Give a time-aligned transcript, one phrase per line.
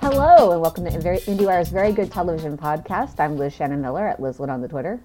[0.00, 3.20] Hello, and welcome to IndieWire's Very Good Television Podcast.
[3.20, 4.98] I'm Liz Shannon Miller at Lizlet on the Twitter.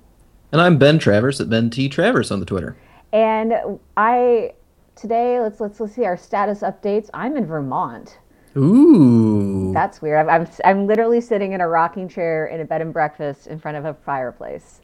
[0.53, 1.89] And I'm Ben Travers at Ben T.
[1.89, 2.77] Travers on the Twitter.
[3.11, 4.53] And I
[4.95, 7.09] today let's let's let's see our status updates.
[7.13, 8.19] I'm in Vermont.
[8.55, 9.73] Ooh.
[9.73, 10.29] That's weird.
[10.29, 13.59] I'm, I'm I'm literally sitting in a rocking chair in a bed and breakfast in
[13.59, 14.79] front of a fireplace.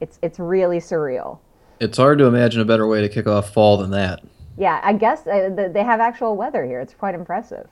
[0.00, 1.38] It's it's really surreal.
[1.78, 4.22] It's hard to imagine a better way to kick off fall than that.
[4.56, 6.80] Yeah, I guess uh, they have actual weather here.
[6.80, 7.68] It's quite impressive.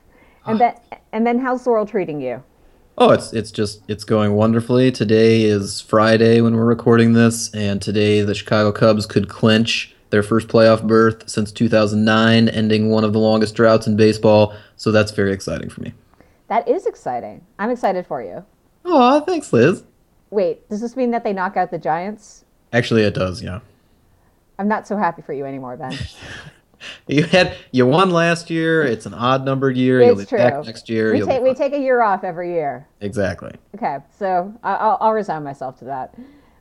[0.46, 0.74] And then
[1.12, 2.42] and then how's world treating you?
[2.98, 4.92] Oh, it's it's just it's going wonderfully.
[4.92, 10.22] Today is Friday when we're recording this, and today the Chicago Cubs could clinch their
[10.22, 14.54] first playoff berth since 2009, ending one of the longest droughts in baseball.
[14.76, 15.94] So that's very exciting for me.
[16.48, 17.44] That is exciting.
[17.58, 18.44] I'm excited for you.
[18.84, 19.82] Oh, thanks, Liz.
[20.30, 22.44] Wait, does this mean that they knock out the Giants?
[22.72, 23.42] Actually, it does.
[23.42, 23.60] Yeah.
[24.58, 25.96] I'm not so happy for you anymore, Ben.
[27.06, 28.82] You had you won last year.
[28.82, 30.00] It's an odd numbered year.
[30.00, 30.38] It's You'll be true.
[30.38, 31.14] back next year.
[31.14, 32.86] We take we take a year off every year.
[33.00, 33.52] exactly.
[33.74, 36.14] Okay, so I'll, I'll resign myself to that.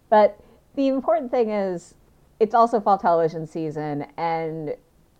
[0.09, 0.39] But
[0.75, 1.95] the important thing is,
[2.39, 4.75] it's also fall television season, and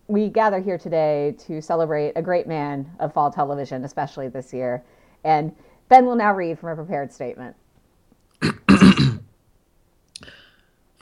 [0.08, 4.82] we gather here today to celebrate a great man of fall television, especially this year.
[5.24, 5.54] And
[5.88, 7.56] Ben will now read from a prepared statement.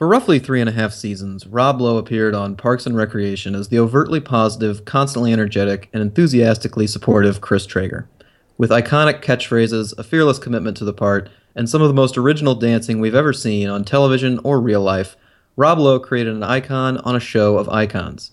[0.03, 3.69] For roughly three and a half seasons, Rob Lowe appeared on Parks and Recreation as
[3.69, 8.08] the overtly positive, constantly energetic, and enthusiastically supportive Chris Traeger.
[8.58, 12.56] With iconic catchphrases, a fearless commitment to the part, and some of the most original
[12.56, 15.17] dancing we've ever seen on television or real life,
[15.55, 18.33] Rob Lowe created an icon on a show of icons.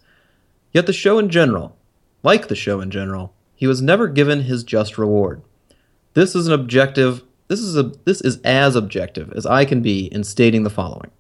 [0.74, 1.78] Yet the show in general,
[2.24, 5.44] like the show in general, he was never given his just reward.
[6.16, 7.22] This is an objective.
[7.48, 11.12] This is a this is as objective as I can be in stating the following.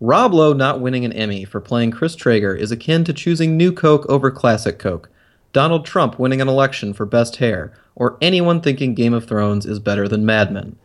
[0.00, 3.72] Rob Lowe not winning an Emmy for playing Chris Traeger is akin to choosing New
[3.72, 5.08] Coke over Classic Coke,
[5.52, 9.78] Donald Trump winning an election for best hair, or anyone thinking Game of Thrones is
[9.78, 10.76] better than Mad Men.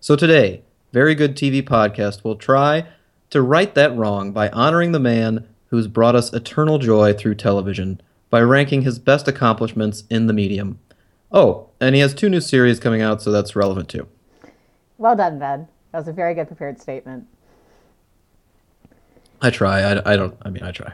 [0.00, 0.62] So today,
[0.92, 2.86] Very Good TV Podcast will try
[3.30, 8.00] to right that wrong by honoring the man who's brought us eternal joy through television
[8.30, 10.80] by ranking his best accomplishments in the medium.
[11.30, 14.08] Oh, and he has two new series coming out, so that's relevant too.
[14.98, 15.68] Well done, Ben.
[15.92, 17.28] That was a very good prepared statement.
[19.42, 19.80] I try.
[19.80, 20.36] I, I don't.
[20.42, 20.92] I mean, I try.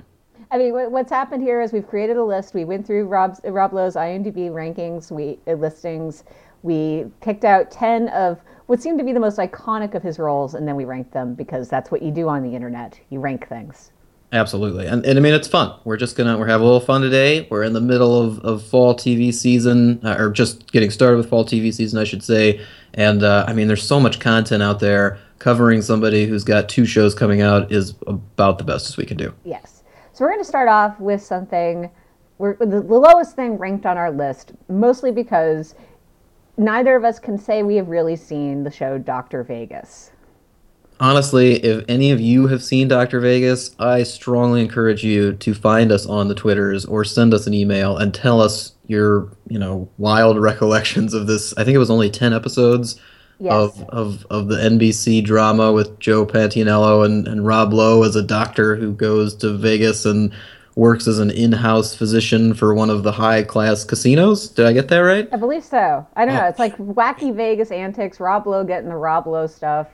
[0.51, 2.53] I mean, what's happened here is we've created a list.
[2.53, 6.25] We went through Rob's, Rob Lowe's IMDb rankings, we uh, listings.
[6.63, 10.55] We picked out ten of what seemed to be the most iconic of his roles,
[10.55, 13.01] and then we ranked them because that's what you do on the internet.
[13.11, 13.93] You rank things.
[14.33, 15.79] Absolutely, and, and I mean it's fun.
[15.85, 17.47] We're just gonna we're having a little fun today.
[17.51, 21.29] We're in the middle of, of fall TV season, uh, or just getting started with
[21.29, 22.65] fall TV season, I should say.
[22.95, 25.19] And uh, I mean, there's so much content out there.
[25.43, 29.17] Covering somebody who's got two shows coming out is about the best as we can
[29.17, 29.35] do.
[29.43, 29.83] Yes.
[30.13, 31.91] So we're going to start off with something.
[32.39, 35.75] We're the, lowest thing ranked on our list, mostly because
[36.57, 40.13] neither of us can say we have really seen the show Doctor Vegas.
[41.01, 43.19] Honestly, if any of you have seen Dr.
[43.19, 47.55] Vegas, I strongly encourage you to find us on the Twitters or send us an
[47.55, 51.53] email and tell us your, you know, wild recollections of this.
[51.57, 53.01] I think it was only 10 episodes
[53.38, 53.53] Yes.
[53.53, 58.22] of, of, of the NBC drama with Joe Pantoliano and, and Rob Lowe as a
[58.22, 60.32] doctor who goes to Vegas and
[60.76, 64.48] works as an in-house physician for one of the high-class casinos.
[64.48, 65.28] Did I get that right?
[65.32, 66.06] I believe so.
[66.16, 66.44] I don't know.
[66.44, 66.48] Oh.
[66.48, 68.20] It's like wacky Vegas antics.
[68.20, 69.88] Rob Lowe getting the Rob Lowe stuff.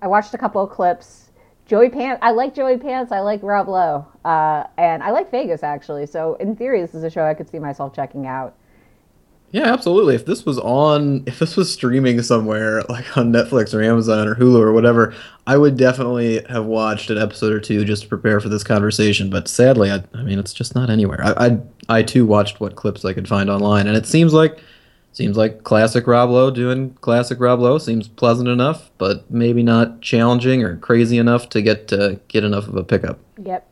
[0.00, 1.30] I watched a couple of clips.
[1.66, 2.20] Joey Pants.
[2.22, 3.12] I like Joey Pants.
[3.12, 4.06] I like Rob Lowe.
[4.24, 6.06] Uh, and I like Vegas actually.
[6.06, 8.56] So in theory, this is a show I could see myself checking out.
[9.52, 10.14] Yeah, absolutely.
[10.14, 14.36] If this was on, if this was streaming somewhere like on Netflix or Amazon or
[14.36, 15.12] Hulu or whatever,
[15.46, 19.28] I would definitely have watched an episode or two just to prepare for this conversation.
[19.28, 21.20] But sadly, I, I mean, it's just not anywhere.
[21.24, 24.60] I, I, I too watched what clips I could find online, and it seems like,
[25.12, 30.00] seems like classic Rob Lowe doing classic Rob Lowe seems pleasant enough, but maybe not
[30.00, 33.18] challenging or crazy enough to get to get enough of a pickup.
[33.42, 33.66] Yep.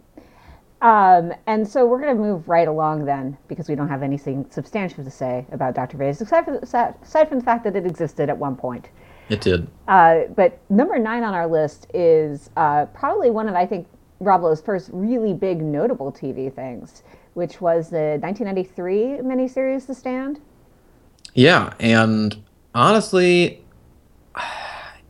[0.80, 4.46] Um, and so we're going to move right along then because we don't have anything
[4.50, 5.96] substantial to say about Dr.
[5.96, 6.56] Vegas, except for,
[7.02, 8.90] aside from the fact that it existed at one point.
[9.28, 9.68] It did.
[9.88, 13.86] Uh, but number nine on our list is uh, probably one of, I think,
[14.20, 17.02] Rob Lowe's first really big notable TV things,
[17.34, 20.40] which was the 1993 miniseries The Stand.
[21.34, 22.42] Yeah, and
[22.74, 23.64] honestly,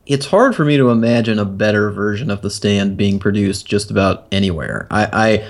[0.08, 3.90] it's hard for me to imagine a better version of The Stand being produced just
[3.90, 4.86] about anywhere.
[4.90, 5.48] I, I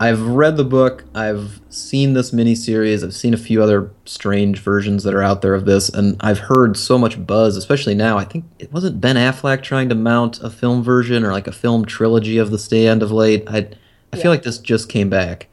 [0.00, 5.04] I've read the book, I've seen this miniseries, I've seen a few other strange versions
[5.04, 8.18] that are out there of this, and I've heard so much buzz, especially now.
[8.18, 11.52] I think it wasn't Ben Affleck trying to mount a film version or like a
[11.52, 13.44] film trilogy of The Stand of late.
[13.46, 13.68] I
[14.12, 15.48] I feel like this just came back.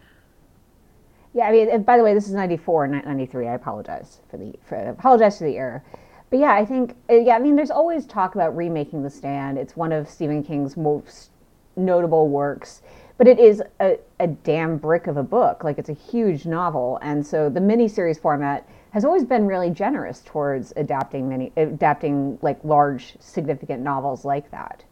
[1.33, 3.47] Yeah, I mean, by the way, this is 94, not 93.
[3.47, 5.83] I apologize for the, for, I apologize for the error.
[6.31, 9.57] But yeah, I think, uh, yeah, I mean, there's always talk about remaking The Stand.
[9.57, 11.29] It's one of Stephen King's most
[11.75, 12.81] notable works,
[13.17, 15.65] but it is a, a damn brick of a book.
[15.65, 16.99] Like, it's a huge novel.
[17.01, 22.63] And so the miniseries format has always been really generous towards adapting many, adapting like
[22.63, 24.85] large, significant novels like that.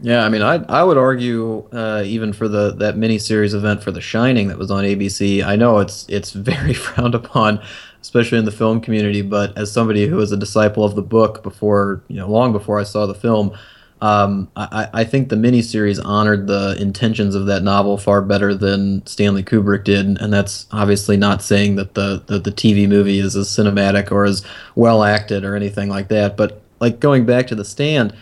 [0.00, 3.90] Yeah, I mean, I I would argue uh, even for the that miniseries event for
[3.90, 5.44] The Shining that was on ABC.
[5.44, 7.60] I know it's it's very frowned upon,
[8.00, 9.22] especially in the film community.
[9.22, 12.78] But as somebody who was a disciple of the book before, you know, long before
[12.78, 13.56] I saw the film,
[14.00, 19.04] um, I, I think the miniseries honored the intentions of that novel far better than
[19.06, 23.34] Stanley Kubrick did, and that's obviously not saying that the the, the TV movie is
[23.34, 24.44] as cinematic or as
[24.76, 26.36] well acted or anything like that.
[26.36, 28.14] But like going back to The Stand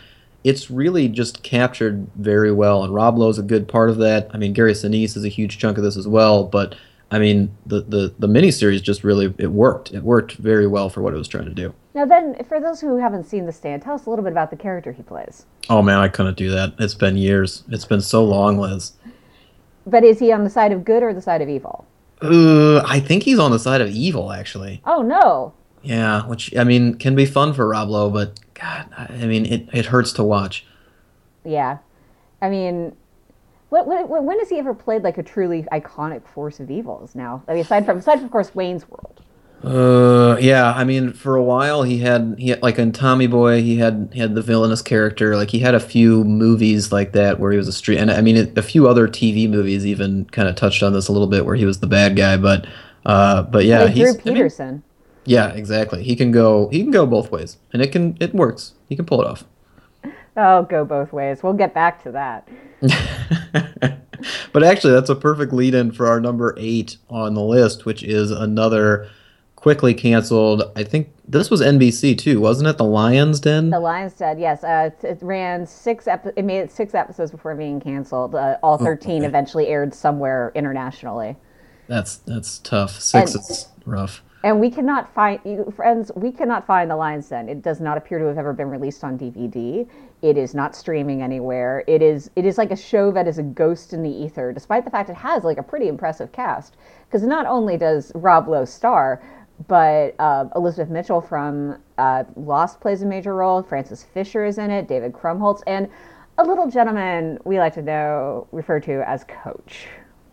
[0.47, 4.31] it's really just captured very well, and Rob Lowe's a good part of that.
[4.33, 6.77] I mean, Gary Sinise is a huge chunk of this as well, but
[7.11, 9.93] I mean, the the the miniseries just really it worked.
[9.93, 11.73] It worked very well for what it was trying to do.
[11.95, 14.51] Now, then, for those who haven't seen The Stand, tell us a little bit about
[14.51, 15.47] the character he plays.
[15.71, 16.75] Oh man, I couldn't do that.
[16.79, 17.65] It's been years.
[17.69, 18.93] It's been so long, Liz.
[19.87, 21.87] But is he on the side of good or the side of evil?
[22.21, 24.83] Uh, I think he's on the side of evil, actually.
[24.85, 25.55] Oh no.
[25.83, 29.69] Yeah, which I mean can be fun for Rob Lowe, but God, I mean, it,
[29.73, 30.67] it hurts to watch.
[31.45, 31.79] Yeah.
[32.43, 32.97] I mean,
[33.69, 37.43] what, what, when has he ever played like a truly iconic force of evils now?
[37.49, 39.23] I mean, aside from, aside from, of course, Wayne's World.
[39.65, 40.73] Uh, yeah.
[40.73, 44.11] I mean, for a while he had he had, like in Tommy Boy he had
[44.13, 45.35] he had the villainous character.
[45.35, 48.21] Like he had a few movies like that where he was a street, and I
[48.21, 51.27] mean it, a few other TV movies even kind of touched on this a little
[51.27, 52.37] bit where he was the bad guy.
[52.37, 52.67] But
[53.07, 54.69] uh, but yeah, like Drew Peterson.
[54.69, 54.83] I mean,
[55.25, 56.05] yeah, exactly.
[56.05, 56.69] He can go.
[56.69, 58.17] He can go both ways, and it can.
[58.21, 58.75] It works.
[58.89, 59.45] He can pull it off.
[60.37, 61.43] Oh, go both ways.
[61.43, 62.49] We'll get back to that.
[64.53, 68.31] but actually, that's a perfect lead-in for our number eight on the list, which is
[68.31, 69.09] another
[69.57, 70.63] quickly canceled.
[70.77, 72.77] I think this was NBC too, wasn't it?
[72.77, 73.71] The Lyon's Den.
[73.71, 74.63] The Lyon's Den, yes.
[74.63, 76.07] Uh, it ran six.
[76.07, 78.35] It made it six episodes before being canceled.
[78.35, 79.27] Uh, all oh, thirteen oh, okay.
[79.27, 81.35] eventually aired somewhere internationally.
[81.89, 83.01] That's that's tough.
[83.01, 84.23] Six and, is rough.
[84.45, 85.41] And we cannot find,
[85.75, 87.49] friends, we cannot find The Lyon's Den.
[87.49, 89.89] It does not appear to have ever been released on DVD.
[90.27, 91.85] It is not streaming anywhere.
[91.87, 94.85] It is, it is like a show that is a ghost in the ether, despite
[94.85, 96.77] the fact it has like a pretty impressive cast.
[97.07, 99.23] Because not only does Rob Lowe star,
[99.69, 103.63] but uh, Elizabeth Mitchell from uh, Lost plays a major role.
[103.63, 104.89] Frances Fisher is in it.
[104.89, 105.89] David Krumholtz, and
[106.39, 109.87] a little gentleman we like to know referred to as Coach.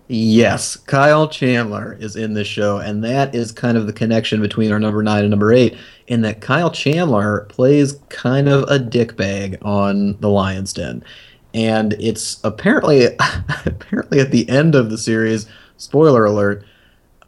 [0.09, 4.71] Yes, Kyle Chandler is in this show, and that is kind of the connection between
[4.71, 5.77] our number nine and number eight.
[6.07, 11.03] In that Kyle Chandler plays kind of a dickbag on the Lyon's Den,
[11.53, 13.05] and it's apparently
[13.65, 15.47] apparently at the end of the series.
[15.77, 16.65] Spoiler alert!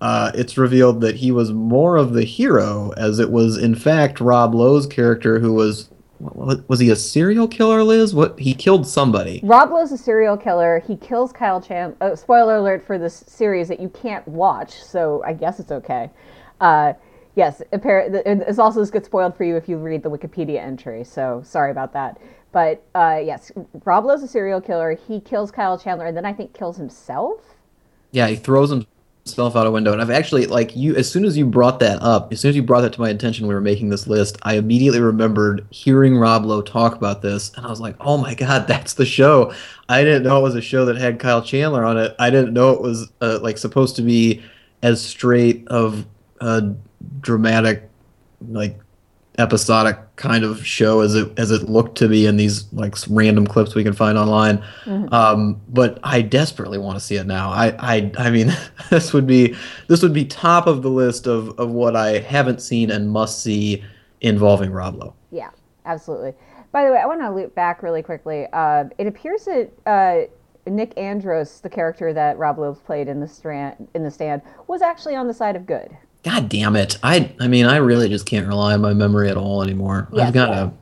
[0.01, 4.19] Uh, it's revealed that he was more of the hero, as it was in fact
[4.19, 5.89] Rob Lowe's character who was
[6.19, 8.13] was he a serial killer, Liz?
[8.13, 9.41] What he killed somebody.
[9.43, 10.81] Rob Lowe's a serial killer.
[10.87, 11.95] He kills Kyle Chan.
[12.01, 16.09] Oh, spoiler alert for this series that you can't watch, so I guess it's okay.
[16.61, 16.93] Uh,
[17.35, 21.03] yes, it's also this gets spoiled for you if you read the Wikipedia entry.
[21.03, 22.19] So sorry about that.
[22.51, 23.51] But uh, yes,
[23.83, 24.93] Rob Lowe's a serial killer.
[24.93, 27.41] He kills Kyle Chandler, and then I think kills himself.
[28.11, 28.87] Yeah, he throws him
[29.27, 29.91] Self out a window.
[29.91, 32.55] And I've actually like you as soon as you brought that up, as soon as
[32.55, 34.37] you brought that to my attention, we were making this list.
[34.43, 38.35] I immediately remembered hearing Rob Lowe talk about this, and I was like, "Oh my
[38.35, 39.51] god, that's the show!"
[39.89, 42.15] I didn't know it was a show that had Kyle Chandler on it.
[42.19, 44.43] I didn't know it was uh, like supposed to be
[44.83, 46.05] as straight of
[46.39, 46.75] a
[47.21, 47.89] dramatic
[48.47, 48.79] like
[49.37, 53.45] episodic kind of show as it as it looked to be in these like random
[53.45, 54.57] clips we can find online.
[54.85, 55.13] Mm-hmm.
[55.13, 57.49] Um, but I desperately want to see it now.
[57.51, 58.55] I I I mean
[58.89, 59.55] this would be
[59.87, 63.43] this would be top of the list of of what I haven't seen and must
[63.43, 63.83] see
[64.21, 65.13] involving Rob Lowe.
[65.31, 65.49] Yeah,
[65.85, 66.33] absolutely.
[66.71, 68.47] By the way, I want to loop back really quickly.
[68.53, 69.71] Uh, it appears that.
[69.85, 70.31] Uh,
[70.67, 74.81] Nick Andros, the character that Rob Lowe played in the strand in the stand, was
[74.81, 75.95] actually on the side of good.
[76.25, 76.97] God damn it!
[77.03, 80.07] I I mean, I really just can't rely on my memory at all anymore.
[80.17, 80.73] I've got to.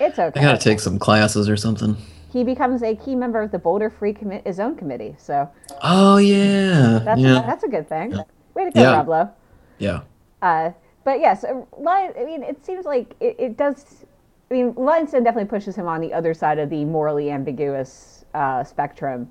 [0.00, 0.40] It's okay.
[0.40, 1.96] I got to take some classes or something.
[2.32, 5.14] He becomes a key member of the Boulder Free Commi- Zone Committee.
[5.16, 5.48] So.
[5.84, 6.98] Oh yeah.
[7.04, 7.38] That's yeah.
[7.38, 8.10] A, that's a good thing.
[8.10, 8.22] Yeah.
[8.54, 8.96] Way to go, yeah.
[8.96, 9.30] Rob Lowe.
[9.78, 10.00] Yeah.
[10.42, 10.72] Uh,
[11.04, 11.44] but yes,
[11.78, 12.12] Lion.
[12.18, 14.04] I mean, it seems like it, it does.
[14.50, 18.24] I mean, Lyon's Den definitely pushes him on the other side of the morally ambiguous
[18.34, 19.30] uh, spectrum,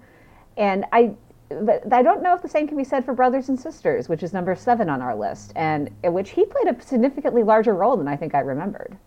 [0.56, 1.14] and I
[1.50, 4.24] but I don't know if the same can be said for Brothers and Sisters, which
[4.24, 8.08] is number seven on our list, and which he played a significantly larger role than
[8.08, 8.98] I think I remembered.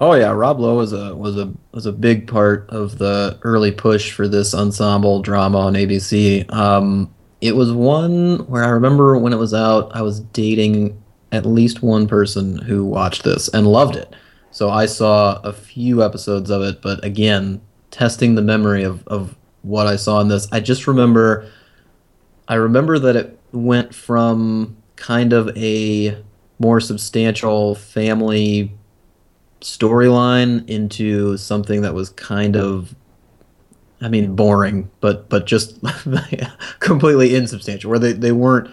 [0.00, 3.70] Oh yeah, Rob Lowe was a was a was a big part of the early
[3.70, 6.50] push for this ensemble drama on ABC.
[6.52, 11.02] Um, it was one where I remember when it was out, I was dating
[11.32, 14.14] at least one person who watched this and loved it.
[14.50, 19.36] So I saw a few episodes of it, but again, testing the memory of, of
[19.62, 21.48] what I saw in this, I just remember
[22.50, 26.20] I remember that it went from kind of a
[26.58, 28.72] more substantial family
[29.60, 32.96] storyline into something that was kind of
[34.00, 35.78] I mean boring, but but just
[36.80, 38.68] completely insubstantial where they, they weren't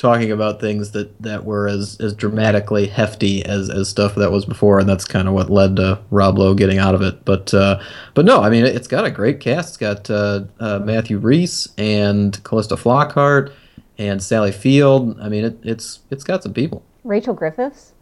[0.00, 4.46] talking about things that, that were as, as dramatically hefty as, as stuff that was
[4.46, 7.22] before, and that's kind of what led to Rob Lowe getting out of it.
[7.26, 7.82] But uh,
[8.14, 9.68] but no, I mean it's got a great cast.
[9.68, 13.52] It's got uh, uh, Matthew Rhys and Calista Flockhart
[13.98, 15.20] and Sally Field.
[15.20, 16.82] I mean it, it's it's got some people.
[17.04, 17.92] Rachel Griffiths,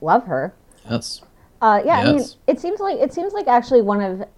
[0.00, 0.54] love her.
[0.88, 1.22] Yes.
[1.60, 2.06] Uh, yeah, yes.
[2.06, 4.28] I mean, it seems like it seems like actually one of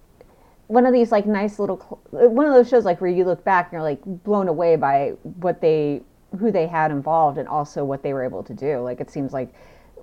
[0.67, 1.77] one of these like nice little
[2.09, 5.09] one of those shows like where you look back and you're like blown away by
[5.21, 6.01] what they
[6.39, 8.79] who they had involved and also what they were able to do.
[8.79, 9.53] Like it seems like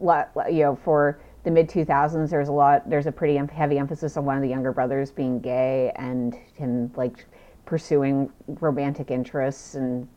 [0.00, 4.24] you know for the mid 2000s there's a lot there's a pretty heavy emphasis on
[4.24, 7.26] one of the younger brothers being gay and him like
[7.64, 10.08] pursuing romantic interests and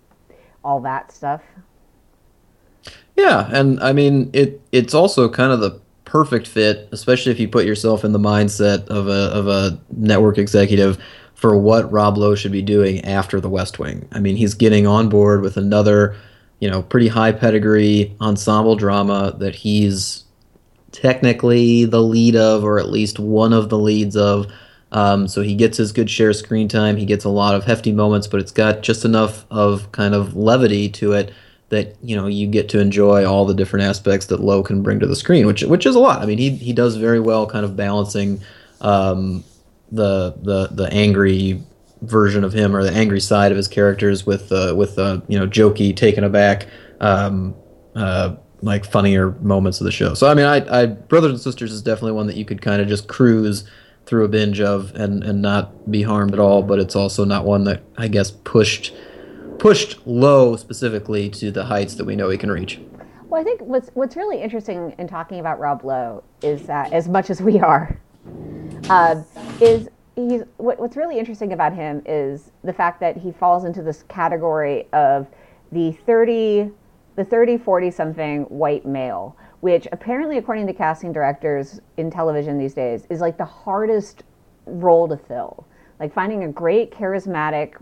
[0.63, 1.41] all that stuff.
[3.15, 7.47] Yeah, and I mean it it's also kind of the perfect fit, especially if you
[7.47, 10.97] put yourself in the mindset of a of a network executive
[11.35, 14.07] for what Rob Lowe should be doing after The West Wing.
[14.11, 16.15] I mean, he's getting on board with another,
[16.59, 20.23] you know, pretty high pedigree ensemble drama that he's
[20.91, 24.47] technically the lead of, or at least one of the leads of.
[24.93, 26.95] Um, so he gets his good share of screen time.
[26.95, 30.37] He gets a lot of hefty moments, but it's got just enough of kind of
[30.37, 31.33] levity to it
[31.69, 34.99] that you know you get to enjoy all the different aspects that Lowe can bring
[34.99, 36.21] to the screen, which which is a lot.
[36.21, 38.39] I mean, he he does very well, kind of balancing
[38.79, 39.43] um,
[39.91, 41.63] the the the angry
[42.01, 45.37] version of him or the angry side of his characters with uh, with uh, you
[45.37, 46.67] know jokey, taken aback,
[46.99, 47.55] um,
[47.95, 50.13] uh, like funnier moments of the show.
[50.13, 52.81] So I mean, I, I Brothers and Sisters is definitely one that you could kind
[52.81, 53.69] of just cruise
[54.05, 56.61] through a binge of and and not be harmed at all.
[56.61, 58.93] But it's also not one that I guess pushed
[59.59, 62.79] pushed Lowe specifically to the heights that we know he can reach.
[63.27, 67.07] Well, I think what's what's really interesting in talking about Rob Lowe is that as
[67.07, 67.99] much as we are,
[68.89, 69.21] uh,
[69.61, 73.81] is he's what, what's really interesting about him is the fact that he falls into
[73.81, 75.27] this category of
[75.71, 76.71] the 30
[77.15, 82.75] the 30 40 something white male which apparently according to casting directors in television these
[82.75, 84.23] days is like the hardest
[84.67, 85.65] role to fill.
[85.99, 87.73] Like finding a great charismatic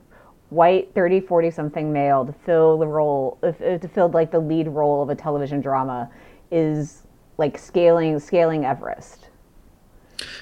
[0.49, 5.01] white 30 40 something male to fill the role to fill like the lead role
[5.03, 6.09] of a television drama
[6.51, 7.03] is
[7.37, 9.22] like scaling scaling everest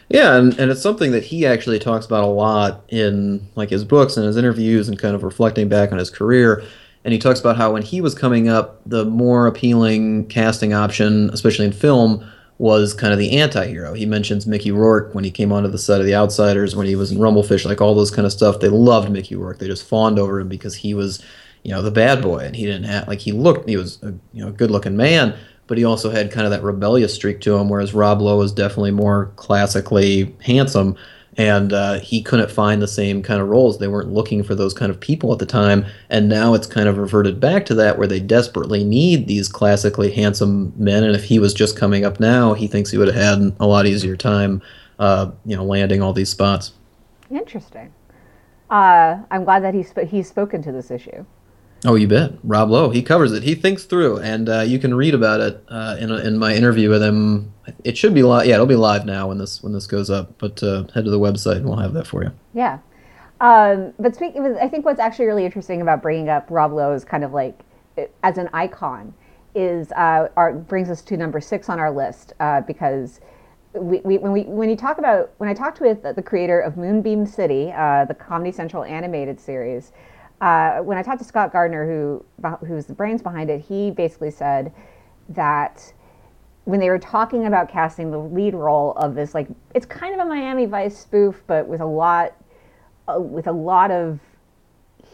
[0.09, 3.83] yeah and, and it's something that he actually talks about a lot in like his
[3.83, 6.63] books and his interviews and kind of reflecting back on his career
[7.03, 11.29] and he talks about how when he was coming up the more appealing casting option
[11.31, 12.25] especially in film
[12.61, 13.95] was kind of the anti-hero.
[13.95, 16.95] He mentions Mickey Rourke when he came onto the set of The Outsiders, when he
[16.95, 18.59] was in Rumblefish, like all those kind of stuff.
[18.59, 19.57] They loved Mickey Rourke.
[19.57, 21.23] They just fawned over him because he was,
[21.63, 23.67] you know, the bad boy, and he didn't have like he looked.
[23.67, 25.35] He was a you know good-looking man,
[25.67, 27.69] but he also had kind of that rebellious streak to him.
[27.69, 30.97] Whereas Rob Lowe was definitely more classically handsome
[31.37, 33.79] and uh, he couldn't find the same kind of roles.
[33.79, 36.89] They weren't looking for those kind of people at the time, and now it's kind
[36.89, 41.03] of reverted back to that where they desperately need these classically handsome men.
[41.03, 43.67] And if he was just coming up now, he thinks he would have had a
[43.67, 44.61] lot easier time,
[44.99, 46.73] uh, you know, landing all these spots.
[47.29, 47.93] Interesting.
[48.69, 51.25] Uh, I'm glad that he's sp- he's spoken to this issue.
[51.83, 52.33] Oh, you bet.
[52.43, 53.41] Rob Lowe, he covers it.
[53.41, 56.53] He thinks through, and uh, you can read about it uh, in, a, in my
[56.53, 57.53] interview with him.
[57.83, 58.45] It should be live.
[58.45, 60.37] Yeah, it'll be live now when this when this goes up.
[60.37, 62.31] But uh, head to the website, and we'll have that for you.
[62.53, 62.79] Yeah.
[63.39, 66.93] Um, but speaking, of, I think what's actually really interesting about bringing up Rob Lowe
[66.93, 67.59] is kind of like
[68.23, 69.13] as an icon
[69.55, 73.19] is uh, our, brings us to number six on our list uh, because
[73.73, 76.77] we, we, when we when you talk about when I talked with the creator of
[76.77, 79.91] Moonbeam City, uh, the Comedy Central animated series
[80.41, 82.25] uh, when I talked to Scott Gairdner, who
[82.65, 84.73] who's the brains behind it, he basically said
[85.29, 85.93] that
[86.65, 90.19] when they were talking about casting the lead role of this, like it's kind of
[90.19, 92.33] a Miami Vice spoof, but with a lot
[93.07, 94.19] uh, with a lot of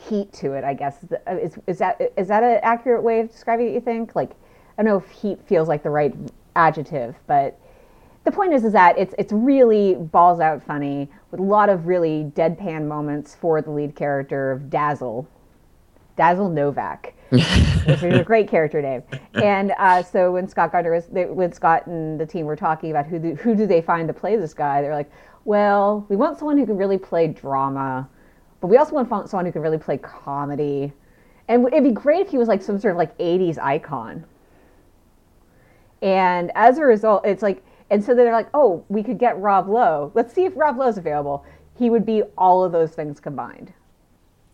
[0.07, 0.63] heat to it.
[0.63, 3.73] I guess uh, is is that is that an accurate way of describing it?
[3.73, 4.15] You think?
[4.15, 4.31] Like
[4.77, 6.15] I don't know if heat feels like the right
[6.55, 7.59] adjective, but
[8.23, 11.87] the point is is that it's it's really balls out funny with a lot of
[11.87, 15.27] really deadpan moments for the lead character of Dazzle,
[16.15, 19.03] Dazzle Novak, Which is a great character name.
[19.33, 22.89] And uh, so when Scott Gairdner was, they, when Scott and the team were talking
[22.89, 25.11] about who do, who do they find to play this guy, they're like,
[25.45, 28.07] well, we want someone who can really play drama,
[28.61, 30.93] but we also want someone who can really play comedy.
[31.47, 34.25] And it'd be great if he was like some sort of like 80s icon.
[36.01, 39.69] And as a result, it's like, and so they're like, oh, we could get Rob
[39.69, 40.11] Lowe.
[40.13, 41.45] Let's see if Rob Lowe's available.
[41.77, 43.73] He would be all of those things combined.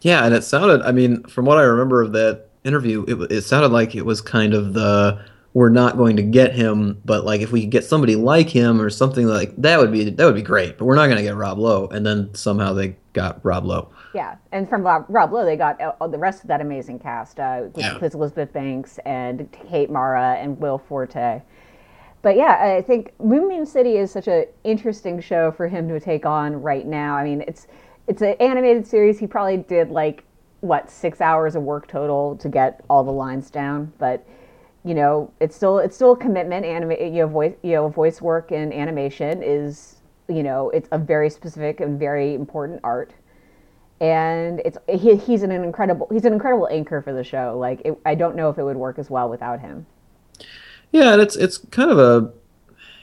[0.02, 3.42] Yeah, and it sounded, I mean, from what I remember of that interview, it, it
[3.44, 5.24] sounded like it was kind of the
[5.54, 8.82] we're not going to get him, but like if we could get somebody like him
[8.82, 10.78] or something like that would be that would be great.
[10.78, 13.92] But we're not going to get Rob Lowe, and then somehow they got Rob Lowe.
[14.16, 17.40] Yeah, and from Rob, Rob Lowe, they got uh, the rest of that amazing cast
[17.40, 18.00] uh, yeah.
[18.02, 21.42] Elizabeth Banks and Kate Mara and Will Forte.
[22.24, 26.26] But yeah, I think Moonbeam City is such an interesting show for him to take
[26.26, 27.16] on right now.
[27.16, 27.68] I mean, it's
[28.08, 29.20] it's an animated series.
[29.20, 30.24] He probably did like
[30.62, 34.26] what six hours of work total to get all the lines down, but
[34.86, 36.66] you know, it's still it's still a commitment.
[36.66, 39.98] Anima- you know, voice you know, voice work and animation is
[40.30, 43.14] you know, it's a very specific and very important art.
[44.00, 47.58] And it's he, he's an incredible he's an incredible anchor for the show.
[47.60, 49.86] Like it, I don't know if it would work as well without him.
[50.94, 52.32] Yeah, and it's it's kind of a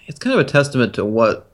[0.07, 1.51] it's kind of a testament to what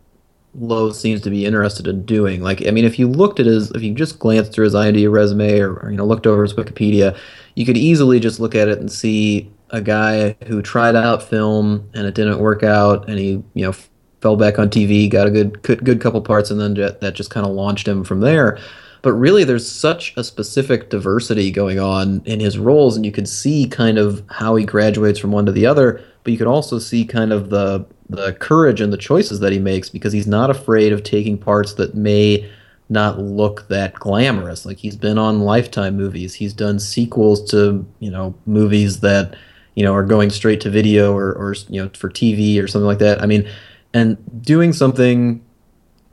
[0.55, 2.43] Lowe seems to be interested in doing.
[2.43, 5.11] Like, I mean, if you looked at his, if you just glanced through his IMDb
[5.11, 7.19] resume or, or, you know looked over his Wikipedia,
[7.55, 11.91] you could easily just look at it and see a guy who tried out film
[11.95, 13.73] and it didn't work out, and he you know
[14.21, 17.47] fell back on TV, got a good good couple parts, and then that just kind
[17.47, 18.59] of launched him from there.
[19.07, 23.25] But really, there's such a specific diversity going on in his roles, and you can
[23.25, 26.03] see kind of how he graduates from one to the other.
[26.25, 29.61] But you can also see kind of the the courage and the choices that he
[29.61, 32.51] makes because he's not afraid of taking parts that may
[32.89, 34.67] not look that glamorous.
[34.67, 39.37] Like he's been on Lifetime movies, he's done sequels to you know movies that
[39.77, 42.89] you know are going straight to video or or you know for TV or something
[42.89, 43.23] like that.
[43.23, 43.49] I mean,
[43.95, 45.45] and doing something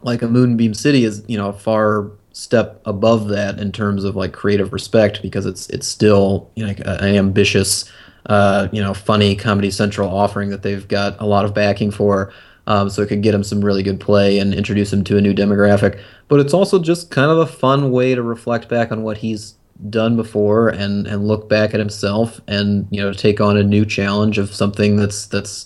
[0.04, 4.16] like a Moonbeam City is you know a far step above that in terms of
[4.16, 7.92] like creative respect because it's it's still you know like an ambitious
[8.28, 12.32] uh, you know, funny Comedy Central offering that they've got a lot of backing for.
[12.66, 15.22] Um, so it could get him some really good play and introduce him to a
[15.22, 16.02] new demographic.
[16.30, 19.56] But it's also just kind of a fun way to reflect back on what he's
[19.90, 23.84] done before and and look back at himself and you know take on a new
[23.84, 25.66] challenge of something that's that's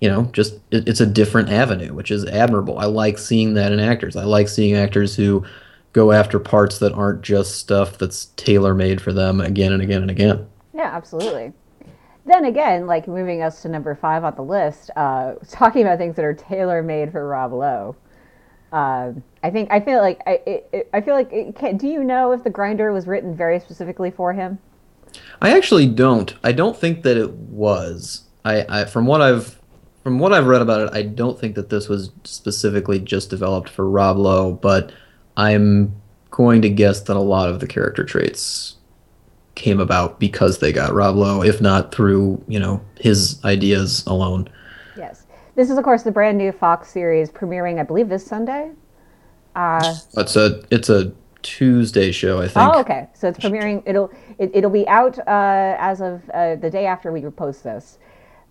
[0.00, 3.72] you know just it, it's a different avenue which is admirable i like seeing that
[3.72, 5.44] in actors i like seeing actors who
[5.92, 10.02] go after parts that aren't just stuff that's tailor made for them again and again
[10.02, 11.52] and again yeah absolutely
[12.28, 16.14] then again, like moving us to number five on the list, uh, talking about things
[16.16, 17.96] that are tailor made for Rob Lowe.
[18.70, 22.04] Uh, I think I feel like I it, I feel like it can, do you
[22.04, 24.58] know if the grinder was written very specifically for him?
[25.40, 26.34] I actually don't.
[26.44, 28.24] I don't think that it was.
[28.44, 29.58] I, I from what I've
[30.02, 33.70] from what I've read about it, I don't think that this was specifically just developed
[33.70, 34.92] for Rob Lowe, but
[35.38, 35.94] I'm
[36.30, 38.76] going to guess that a lot of the character traits
[39.54, 44.48] came about because they got Rob Lowe, if not through you know his ideas alone.
[44.96, 48.72] Yes, this is of course the brand new Fox series premiering, I believe, this Sunday.
[49.54, 52.74] Uh, it's a it's a Tuesday show, I think.
[52.74, 53.08] Oh, okay.
[53.14, 53.82] So it's premiering.
[53.86, 57.98] It'll it, will be out uh, as of uh, the day after we post this.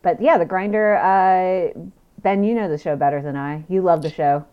[0.01, 0.95] But yeah, the Grinder.
[0.95, 1.77] Uh,
[2.21, 3.65] ben, you know the show better than I.
[3.67, 4.45] You love the show.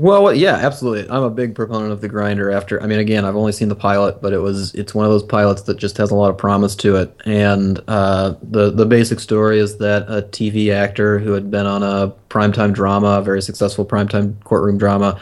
[0.00, 1.10] Well, yeah, absolutely.
[1.10, 2.52] I'm a big proponent of the grinder.
[2.52, 5.10] After, I mean, again, I've only seen the pilot, but it was it's one of
[5.10, 7.12] those pilots that just has a lot of promise to it.
[7.24, 11.82] And uh, the the basic story is that a TV actor who had been on
[11.82, 15.20] a primetime drama, a very successful primetime courtroom drama,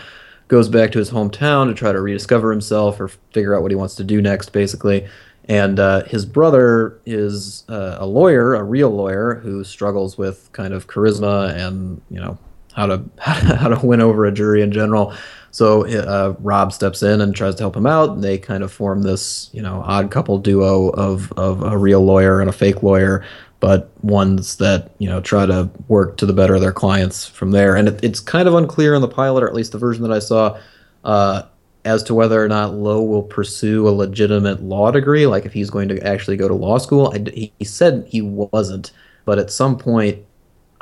[0.48, 3.76] goes back to his hometown to try to rediscover himself or figure out what he
[3.76, 5.08] wants to do next, basically.
[5.48, 10.74] And uh, his brother is uh, a lawyer, a real lawyer, who struggles with kind
[10.74, 12.36] of charisma and you know
[12.76, 15.14] how to how to win over a jury in general.
[15.50, 18.20] So uh, Rob steps in and tries to help him out.
[18.20, 22.40] They kind of form this, you know, odd couple duo of of a real lawyer
[22.40, 23.24] and a fake lawyer,
[23.58, 27.50] but ones that you know try to work to the better of their clients from
[27.50, 27.74] there.
[27.74, 30.12] And it, it's kind of unclear in the pilot, or at least the version that
[30.12, 30.58] I saw.
[31.02, 31.42] Uh,
[31.86, 35.70] as to whether or not Lowe will pursue a legitimate law degree, like if he's
[35.70, 37.12] going to actually go to law school.
[37.14, 38.90] I, he said he wasn't,
[39.24, 40.25] but at some point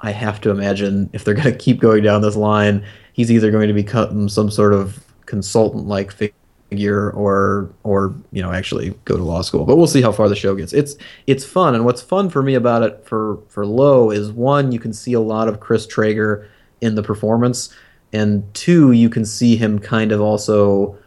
[0.05, 3.51] I have to imagine if they're going to keep going down this line, he's either
[3.51, 9.23] going to become some sort of consultant-like figure, or or you know actually go to
[9.23, 9.64] law school.
[9.64, 10.75] But we'll see how far the show gets.
[10.75, 14.73] It's it's fun, and what's fun for me about it for for Lowe is one,
[14.73, 16.51] you can see a lot of Chris Traeger
[16.83, 17.75] in the performance,
[18.12, 20.99] and two, you can see him kind of also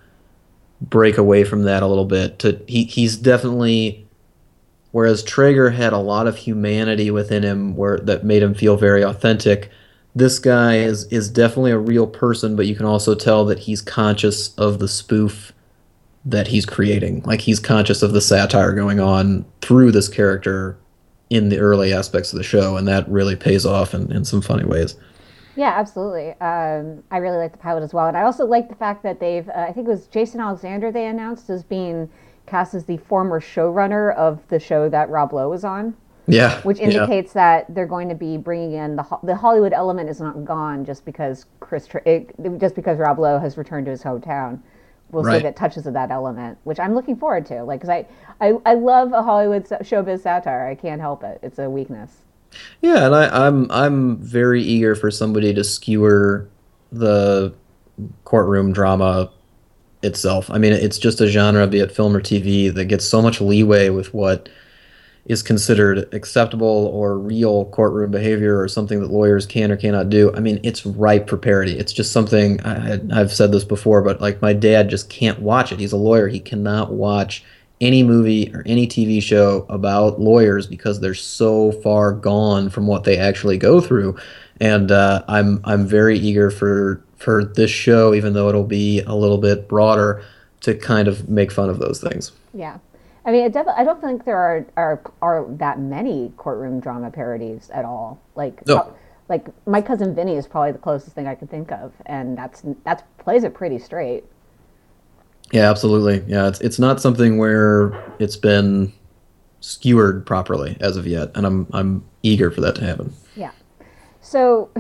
[0.82, 2.40] break away from that a little bit.
[2.40, 4.07] To he he's definitely
[4.92, 9.04] whereas Traeger had a lot of humanity within him where that made him feel very
[9.04, 9.70] authentic.
[10.16, 13.82] This guy is is definitely a real person, but you can also tell that he's
[13.82, 15.54] conscious of the spoof
[16.26, 17.22] that he's creating.
[17.24, 20.78] Like he's conscious of the satire going on through this character
[21.30, 24.42] in the early aspects of the show, and that really pays off in, in some
[24.42, 24.96] funny ways.
[25.56, 26.30] Yeah, absolutely.
[26.40, 29.20] Um, I really like the pilot as well, and I also like the fact that
[29.20, 29.48] they've.
[29.50, 32.10] Uh, I think it was Jason Alexander they announced as being
[32.48, 35.96] cast as the former showrunner of the show that Rob Lowe was on.
[36.30, 37.62] Yeah, which indicates yeah.
[37.62, 41.06] that they're going to be bringing in the the Hollywood element is not gone just
[41.06, 44.62] because Chris it, just because Rob Lowe has returned to his hometown
[45.12, 45.38] we'll right.
[45.38, 47.64] see that touches of that element, which I'm looking forward to.
[47.64, 48.06] Like, cause I,
[48.42, 50.68] I, I love a Hollywood showbiz satire.
[50.68, 51.40] I can't help it.
[51.42, 52.12] It's a weakness.
[52.82, 56.50] Yeah, and I, I'm I'm very eager for somebody to skewer
[56.92, 57.54] the
[58.24, 59.32] courtroom drama
[60.04, 60.50] itself.
[60.50, 63.42] I mean, it's just a genre, be it film or TV, that gets so much
[63.42, 64.50] leeway with what
[65.26, 70.34] is considered acceptable or real courtroom behavior or something that lawyers can or cannot do.
[70.34, 71.78] I mean, it's ripe for parody.
[71.78, 75.74] It's just something I, have said this before, but like my dad just can't watch
[75.74, 75.80] it.
[75.80, 76.30] He's a lawyer.
[76.30, 77.44] He cannot watch
[77.82, 83.04] any movie or any TV show about lawyers because they're so far gone from what
[83.04, 84.18] they actually go through.
[84.62, 89.14] And uh, I'm I'm very eager for for this show, even though it'll be a
[89.14, 90.24] little bit broader,
[90.62, 92.32] to kind of make fun of those things.
[92.54, 92.78] Yeah.
[93.26, 97.70] I mean, def- I don't think there are, are are that many courtroom drama parodies
[97.72, 98.22] at all.
[98.36, 98.96] Like, no.
[99.28, 102.64] like my cousin Vinny is probably the closest thing I could think of, and that's
[102.86, 104.24] that's plays it pretty straight.
[105.52, 106.24] Yeah, absolutely.
[106.26, 108.94] Yeah, it's it's not something where it's been
[109.60, 113.14] skewered properly as of yet, and I'm I'm eager for that to happen.
[113.36, 113.52] Yeah.
[114.22, 114.70] So.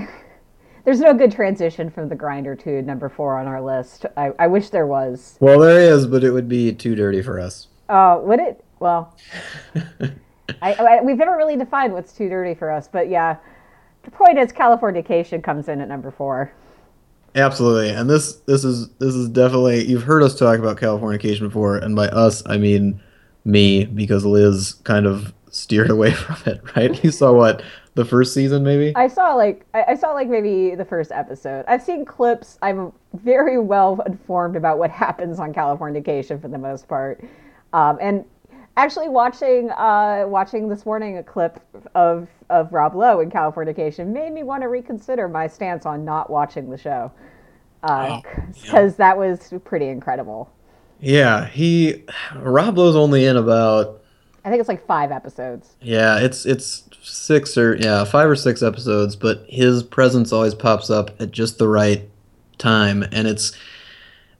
[0.87, 4.05] There's no good transition from the grinder to number four on our list.
[4.15, 5.35] I, I wish there was.
[5.41, 7.67] Well, there is, but it would be too dirty for us.
[7.89, 8.63] Uh, would it?
[8.79, 9.13] Well,
[10.61, 13.35] I, I, we've never really defined what's too dirty for us, but yeah,
[14.03, 16.53] the point is Californication comes in at number four.
[17.35, 21.75] Absolutely, and this this is this is definitely you've heard us talk about Californication before,
[21.75, 23.01] and by us I mean
[23.43, 26.61] me because Liz kind of steered away from it.
[26.77, 27.03] Right?
[27.03, 27.61] You saw what
[27.97, 28.95] the first season, maybe?
[28.95, 31.65] I saw like I, saw like maybe the first episode.
[31.67, 32.57] I've seen clips.
[32.61, 37.21] I'm very well informed about what happens on Californication for the most part.
[37.73, 38.23] Um, and
[38.77, 41.59] actually, watching uh, watching this morning a clip
[41.95, 46.29] of of Rob Lowe in Californication made me want to reconsider my stance on not
[46.29, 47.11] watching the show
[47.81, 48.87] because uh, oh, yeah.
[48.97, 50.51] that was pretty incredible.
[50.99, 52.05] Yeah, he
[52.35, 54.03] Rob Lowe's only in about
[54.47, 55.75] I think it's like five episodes.
[55.81, 60.89] Yeah, it's it's six or yeah five or six episodes, but his presence always pops
[60.89, 62.09] up at just the right
[62.57, 63.51] time, and it's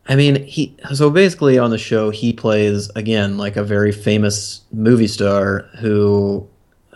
[0.08, 4.62] I mean, he so basically on the show he plays again like a very famous
[4.72, 6.48] movie star who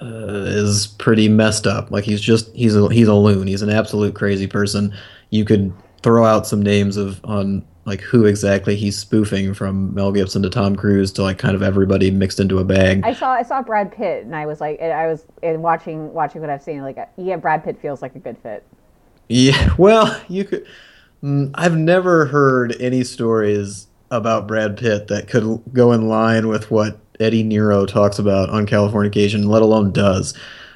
[0.01, 1.91] uh, is pretty messed up.
[1.91, 3.45] Like he's just he's a he's a loon.
[3.45, 4.93] He's an absolute crazy person.
[5.31, 10.11] You could throw out some names of on like who exactly he's spoofing from Mel
[10.11, 13.01] Gibson to Tom Cruise to like kind of everybody mixed into a bag.
[13.03, 16.41] I saw I saw Brad Pitt and I was like I was in watching watching
[16.41, 18.65] what I've seen like yeah Brad Pitt feels like a good fit.
[19.27, 20.67] Yeah, well, you could
[21.23, 26.71] Mm, I've never heard any stories about Brad Pitt that could go in line with
[26.71, 30.33] what Eddie Nero talks about on Californication, let alone does.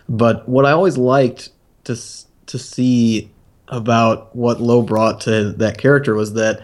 [0.08, 1.50] But what I always liked
[1.86, 1.98] to
[2.46, 3.32] to see
[3.70, 6.62] about what Lowe brought to that character was that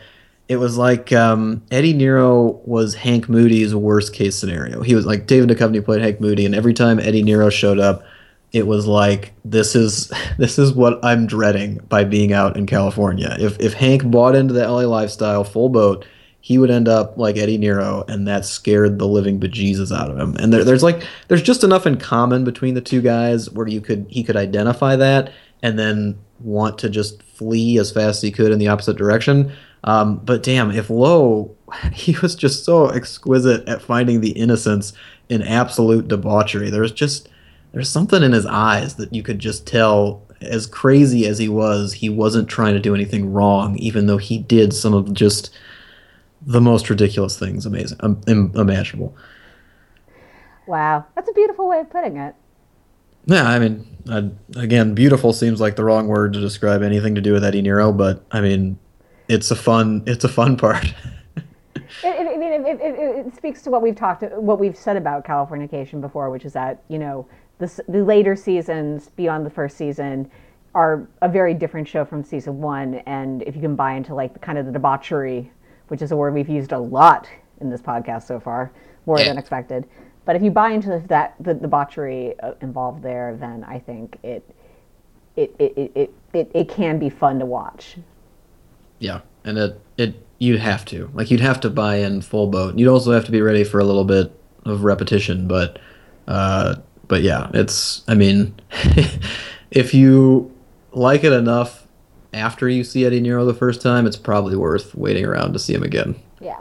[0.48, 4.82] it was like um, Eddie Nero was Hank Moody's worst case scenario.
[4.82, 8.04] He was like David Duchovny played Hank Moody, and every time Eddie Nero showed up,
[8.52, 13.36] it was like this is this is what I'm dreading by being out in California.
[13.40, 16.06] If if Hank bought into the LA lifestyle full boat,
[16.42, 20.18] he would end up like Eddie Nero, and that scared the living bejesus out of
[20.18, 20.36] him.
[20.38, 23.80] And there, there's like there's just enough in common between the two guys where you
[23.80, 25.32] could he could identify that
[25.64, 29.52] and then want to just flee as fast as he could in the opposite direction.
[29.84, 31.56] Um, but damn, if Lowe,
[31.94, 34.94] he was just so exquisite at finding the innocence
[35.30, 36.70] in absolute debauchery.
[36.70, 37.30] There's just
[37.72, 41.94] there's something in his eyes that you could just tell as crazy as he was
[41.94, 45.56] he wasn't trying to do anything wrong even though he did some of just
[46.42, 49.16] the most ridiculous things amazing um, imaginable.
[50.68, 51.06] Wow.
[51.16, 52.36] That's a beautiful way of putting it.
[53.26, 57.22] Yeah i mean I, again beautiful seems like the wrong word to describe anything to
[57.22, 58.80] do with eddie nero but i mean
[59.32, 60.94] it's a fun it's a fun part
[62.04, 65.26] I mean, it, it, it, it, speaks to what we've talked, what we've said about
[65.26, 67.28] Californication before, which is that you know
[67.60, 70.30] the, the later seasons beyond the first season
[70.74, 72.96] are a very different show from season one.
[73.06, 75.52] And if you can buy into like the kind of the debauchery,
[75.90, 77.28] which is a word we've used a lot
[77.60, 78.72] in this podcast so far,
[79.06, 79.26] more yeah.
[79.26, 79.88] than expected,
[80.26, 84.44] But if you buy into that the debauchery uh, involved there, then I think it
[85.36, 87.98] it it, it, it, it can be fun to watch.
[89.02, 92.78] Yeah, and it it you'd have to like you'd have to buy in full boat.
[92.78, 94.32] You'd also have to be ready for a little bit
[94.64, 95.80] of repetition, but
[96.28, 96.76] uh,
[97.08, 98.54] but yeah, it's I mean,
[99.72, 100.56] if you
[100.94, 101.88] like it enough
[102.32, 105.74] after you see Eddie Nero the first time, it's probably worth waiting around to see
[105.74, 106.16] him again.
[106.40, 106.60] Yeah.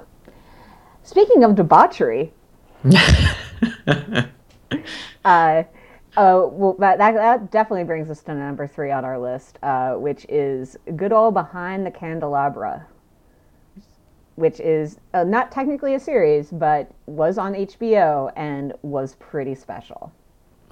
[1.02, 2.32] Speaking of debauchery.
[5.24, 5.62] uh,
[6.16, 9.94] uh, well, that, that, that, definitely brings us to number three on our list, uh,
[9.94, 12.86] which is Good Old Behind the Candelabra,
[14.34, 20.12] which is uh, not technically a series, but was on HBO and was pretty special.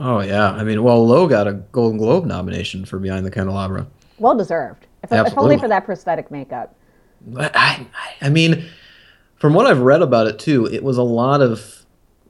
[0.00, 0.50] Oh, yeah.
[0.52, 3.86] I mean, well, Lowe got a Golden Globe nomination for Behind the Candelabra.
[4.18, 6.74] Well deserved, if, if only for that prosthetic makeup.
[7.36, 7.86] I,
[8.20, 8.64] I mean,
[9.36, 11.86] from what I've read about it, too, it was a lot of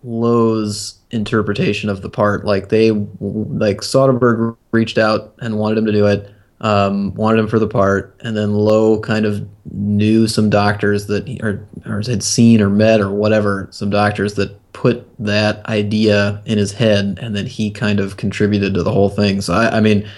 [0.09, 2.44] Lowe's interpretation of the part.
[2.44, 7.49] Like they, like Soderbergh reached out and wanted him to do it, um, wanted him
[7.49, 12.03] for the part, and then Lowe kind of knew some doctors that he, or, or
[12.07, 17.18] had seen or met or whatever, some doctors that put that idea in his head,
[17.21, 19.40] and then he kind of contributed to the whole thing.
[19.40, 20.09] So I, I mean.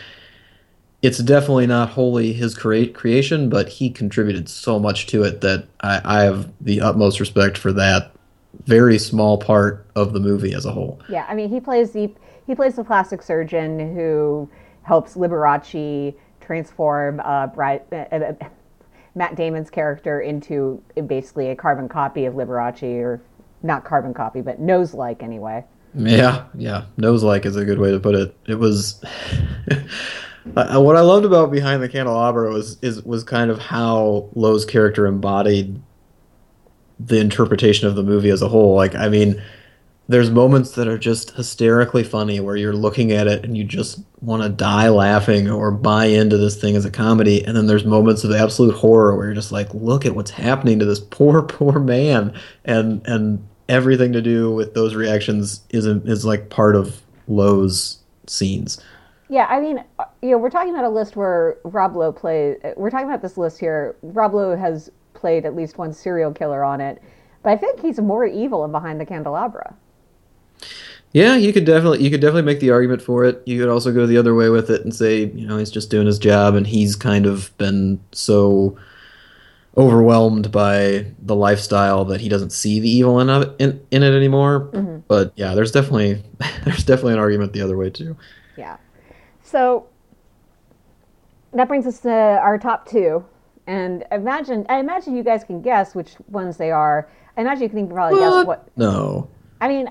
[1.03, 5.67] It's definitely not wholly his crea- creation, but he contributed so much to it that
[5.81, 8.13] I, I have the utmost respect for that
[8.65, 11.01] very small part of the movie as a whole.
[11.09, 12.13] Yeah, I mean, he plays the
[12.47, 14.51] he plays the plastic surgeon who
[14.83, 18.33] helps Liberace transform uh, Brad, uh, uh,
[19.15, 23.21] Matt Damon's character into basically a carbon copy of Liberace, or
[23.63, 25.65] not carbon copy, but nose like anyway.
[25.95, 28.37] Yeah, yeah, nose like is a good way to put it.
[28.47, 29.03] It was.
[30.55, 35.07] what I loved about Behind the Candelabra was is was kind of how Lowe's character
[35.07, 35.81] embodied
[37.07, 38.75] the interpretation of the movie as a whole.
[38.75, 39.43] Like, I mean,
[40.09, 44.01] there's moments that are just hysterically funny where you're looking at it and you just
[44.21, 47.45] want to die laughing or buy into this thing as a comedy.
[47.45, 50.79] And then there's moments of absolute horror where you're just like, look at what's happening
[50.81, 52.35] to this poor, poor man.
[52.65, 58.83] And, and everything to do with those reactions is, is like part of Lowe's scenes.
[59.29, 59.85] Yeah, I mean,
[60.23, 62.57] you know, we're talking about a list where Rob Lowe plays.
[62.77, 63.95] We're talking about this list here.
[64.03, 67.03] Rob Lowe has played at least one serial killer on it.
[67.43, 69.75] But I think he's more evil in Behind the Candelabra.
[71.13, 73.43] Yeah, you could definitely you could definitely make the argument for it.
[73.45, 75.91] You could also go the other way with it and say, you know, he's just
[75.91, 78.79] doing his job and he's kind of been so
[79.77, 84.15] overwhelmed by the lifestyle that he doesn't see the evil in it, in, in it
[84.15, 84.69] anymore.
[84.73, 84.99] Mm-hmm.
[85.09, 86.23] But yeah, there's definitely
[86.65, 88.17] there's definitely an argument the other way too.
[88.57, 88.77] Yeah.
[89.43, 89.89] So
[91.53, 93.25] that brings us to our top two.
[93.71, 97.09] And imagine, I imagine you guys can guess which ones they are.
[97.37, 98.39] I imagine you can probably what?
[98.39, 98.69] guess what.
[98.77, 99.31] No.
[99.61, 99.89] I mean,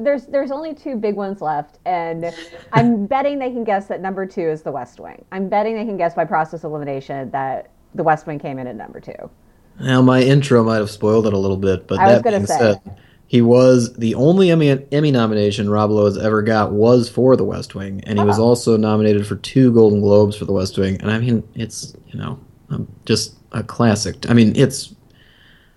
[0.00, 2.34] there's there's only two big ones left, and
[2.72, 5.24] I'm betting they can guess that number two is The West Wing.
[5.30, 8.74] I'm betting they can guess by process elimination that The West Wing came in at
[8.74, 9.30] number two.
[9.78, 12.58] Now, my intro might have spoiled it a little bit, but I that being say.
[12.58, 12.80] said,
[13.28, 17.44] he was the only Emmy, Emmy nomination Rob Lowe has ever got was for The
[17.44, 18.26] West Wing, and he oh.
[18.26, 21.00] was also nominated for two Golden Globes for The West Wing.
[21.00, 22.40] And I mean, it's you know
[22.70, 24.28] um, just a classic.
[24.28, 24.94] I mean, it's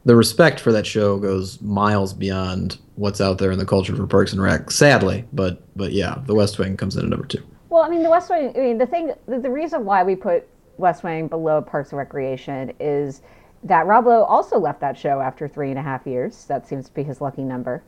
[0.05, 4.05] the respect for that show goes miles beyond what's out there in the culture for
[4.05, 4.69] Parks and Rec.
[4.71, 7.43] Sadly, but but yeah, The West Wing comes in at number two.
[7.69, 8.53] Well, I mean, The West Wing.
[8.55, 11.97] I mean, the thing, the, the reason why we put West Wing below Parks and
[11.97, 13.21] Recreation is
[13.63, 16.45] that Rob Lowe also left that show after three and a half years.
[16.45, 17.83] That seems to be his lucky number.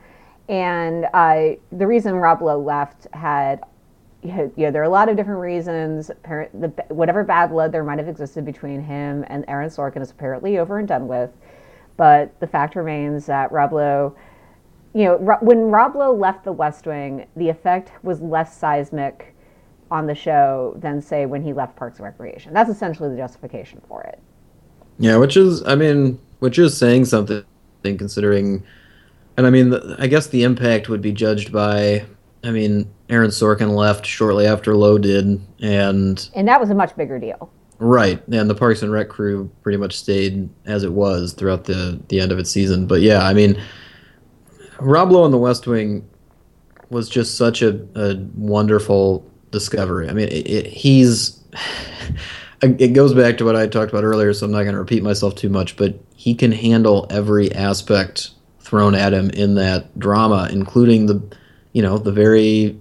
[0.48, 3.62] And uh, the reason Rob Lowe left had
[4.26, 6.12] you know, there are a lot of different reasons.
[6.90, 10.80] Whatever bad blood there might have existed between him and Aaron Sorkin is apparently over
[10.80, 11.32] and done with.
[11.98, 14.16] But the fact remains that Rob Lowe,
[14.94, 19.36] you know, when Rob Lowe left The West Wing, the effect was less seismic
[19.92, 22.54] on the show than, say, when he left Parks and Recreation.
[22.54, 24.20] That's essentially the justification for it.
[24.98, 27.46] Yeah, which is, I mean, which is saying something
[27.84, 28.66] considering,
[29.38, 32.06] and I mean, I guess the impact would be judged by
[32.46, 36.96] I mean, Aaron Sorkin left shortly after Lowe did, and and that was a much
[36.96, 37.52] bigger deal.
[37.78, 42.02] Right, and the Parks and Rec crew pretty much stayed as it was throughout the
[42.08, 42.88] the end of its season.
[42.88, 43.62] But yeah, I mean,
[44.80, 46.08] Rob Lowe on The West Wing
[46.90, 50.10] was just such a, a wonderful discovery.
[50.10, 51.44] I mean, it, it, he's
[52.62, 55.04] it goes back to what I talked about earlier, so I'm not going to repeat
[55.04, 55.78] myself too much.
[55.78, 61.22] But he can handle every aspect thrown at him in that drama, including the
[61.74, 62.80] you know the very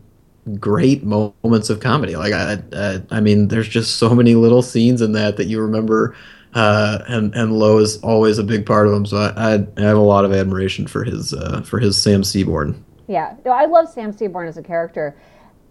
[0.58, 2.16] great moments of comedy.
[2.16, 5.60] Like I, I, I mean, there's just so many little scenes in that that you
[5.60, 6.16] remember,
[6.54, 9.06] uh, and and Lowe is always a big part of them.
[9.06, 12.84] So I, I, have a lot of admiration for his uh, for his Sam Seaborn.
[13.06, 15.16] Yeah, no, I love Sam Seaborn as a character.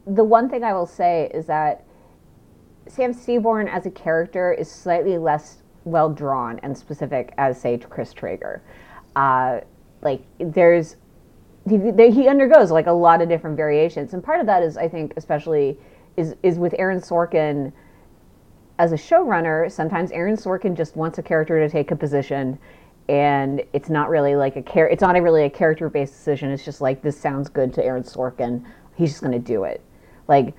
[0.06, 1.86] The one thing I will say is that
[2.88, 8.14] Sam Seaborn as a character is slightly less well drawn and specific as, say, Chris
[8.14, 8.62] Traeger.
[9.16, 9.62] Uh,
[10.02, 10.98] like, there's
[11.67, 14.88] he, he undergoes like a lot of different variations, and part of that is, I
[14.88, 15.78] think, especially
[16.17, 17.71] is is with Aaron Sorkin.
[18.80, 19.71] As a showrunner.
[19.71, 22.58] Sometimes Aaron Sorkin just wants a character to take a position
[23.10, 26.49] and it's not really like a care it's not a really a character based decision.
[26.52, 28.63] It's just like this sounds good to aaron sorkin.
[28.95, 29.82] He's just going to do it.
[30.28, 30.56] Like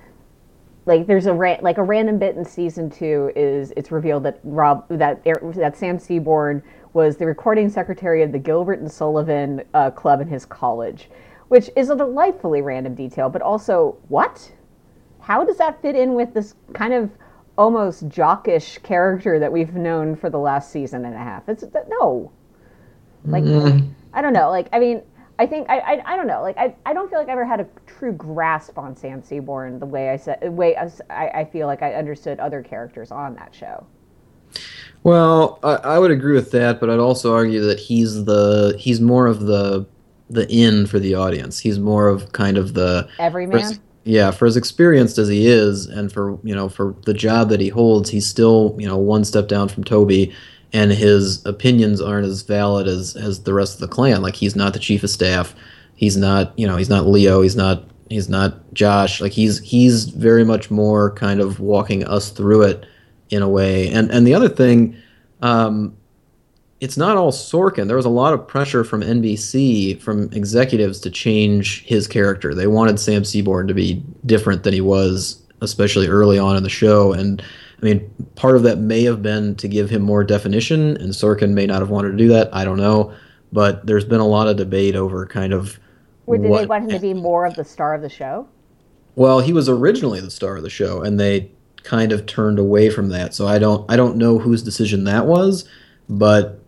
[0.85, 4.39] like there's a ra- like a random bit in season two is it's revealed that
[4.43, 6.61] rob that that sam seaborn
[6.95, 11.09] was the recording secretary of the gilbert and sullivan uh, club in his college
[11.49, 14.51] which is a delightfully random detail but also what
[15.19, 17.11] how does that fit in with this kind of
[17.57, 21.47] almost jockish character that we've known for the last season and a half.
[21.47, 22.31] It's no,
[23.25, 23.89] like mm.
[24.13, 24.49] I don't know.
[24.49, 25.01] Like I mean,
[25.39, 26.41] I think I, I, I don't know.
[26.41, 29.79] Like I, I don't feel like I ever had a true grasp on Sam Seaborn
[29.79, 33.53] the way I said way I, I feel like I understood other characters on that
[33.53, 33.85] show.
[35.05, 38.99] Well, I, I would agree with that, but I'd also argue that he's the he's
[38.99, 39.85] more of the
[40.31, 41.59] the in for the audience.
[41.59, 46.11] He's more of kind of the everyman yeah, for as experienced as he is, and
[46.11, 49.47] for you know for the job that he holds, he's still you know one step
[49.47, 50.33] down from Toby,
[50.73, 54.23] and his opinions aren't as valid as as the rest of the clan.
[54.23, 55.53] Like he's not the chief of staff,
[55.93, 59.21] he's not you know he's not Leo, he's not he's not Josh.
[59.21, 62.87] Like he's he's very much more kind of walking us through it
[63.29, 63.89] in a way.
[63.89, 64.95] And and the other thing,
[65.41, 65.95] um,
[66.81, 67.87] it's not all Sorkin.
[67.87, 72.53] There was a lot of pressure from NBC, from executives, to change his character.
[72.53, 76.69] They wanted Sam Seaborn to be different than he was, especially early on in the
[76.69, 77.13] show.
[77.13, 77.41] And
[77.81, 81.53] I mean, part of that may have been to give him more definition, and Sorkin
[81.53, 82.53] may not have wanted to do that.
[82.53, 83.13] I don't know.
[83.53, 85.79] But there's been a lot of debate over kind of.
[86.25, 88.49] Or did what, they want him to be more of the star of the show?
[89.15, 91.51] Well, he was originally the star of the show, and they
[91.85, 93.33] kind of turned away from that.
[93.33, 95.67] So I don't I don't know whose decision that was,
[96.09, 96.59] but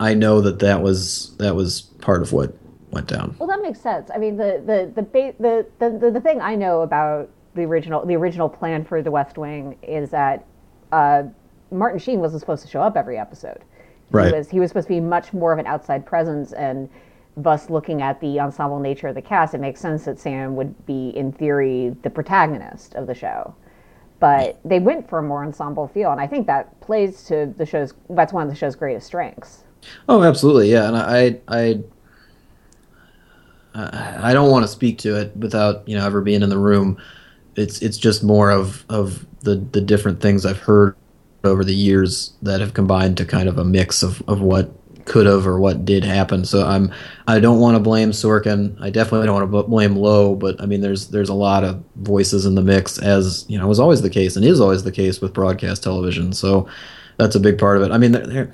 [0.00, 2.56] I know that that was that was part of what
[2.90, 3.36] went down.
[3.38, 4.10] Well, that makes sense.
[4.12, 8.04] I mean, the the the ba- the, the, the thing I know about the original
[8.04, 10.46] the original plan for The West Wing is that
[10.90, 11.24] uh,
[11.70, 13.62] Martin Sheen wasn't supposed to show up every episode.
[14.10, 14.28] Right.
[14.28, 16.88] He was he was supposed to be much more of an outside presence, and
[17.36, 20.86] thus looking at the ensemble nature of the cast, it makes sense that Sam would
[20.86, 23.54] be, in theory, the protagonist of the show.
[24.24, 27.66] But they went for a more ensemble feel, and I think that plays to the
[27.66, 27.92] show's.
[28.08, 29.64] That's one of the show's greatest strengths.
[30.08, 30.88] Oh, absolutely, yeah.
[30.88, 31.80] And I, I,
[34.22, 36.96] I, don't want to speak to it without you know ever being in the room.
[37.56, 40.96] It's it's just more of of the the different things I've heard
[41.44, 44.70] over the years that have combined to kind of a mix of of what
[45.04, 46.44] could have or what did happen.
[46.44, 46.92] So I'm
[47.26, 48.80] I don't want to blame Sorkin.
[48.80, 51.82] I definitely don't want to blame Lowe, but I mean there's there's a lot of
[51.96, 54.92] voices in the mix as you know was always the case and is always the
[54.92, 56.32] case with broadcast television.
[56.32, 56.68] So
[57.16, 57.92] that's a big part of it.
[57.92, 58.52] I mean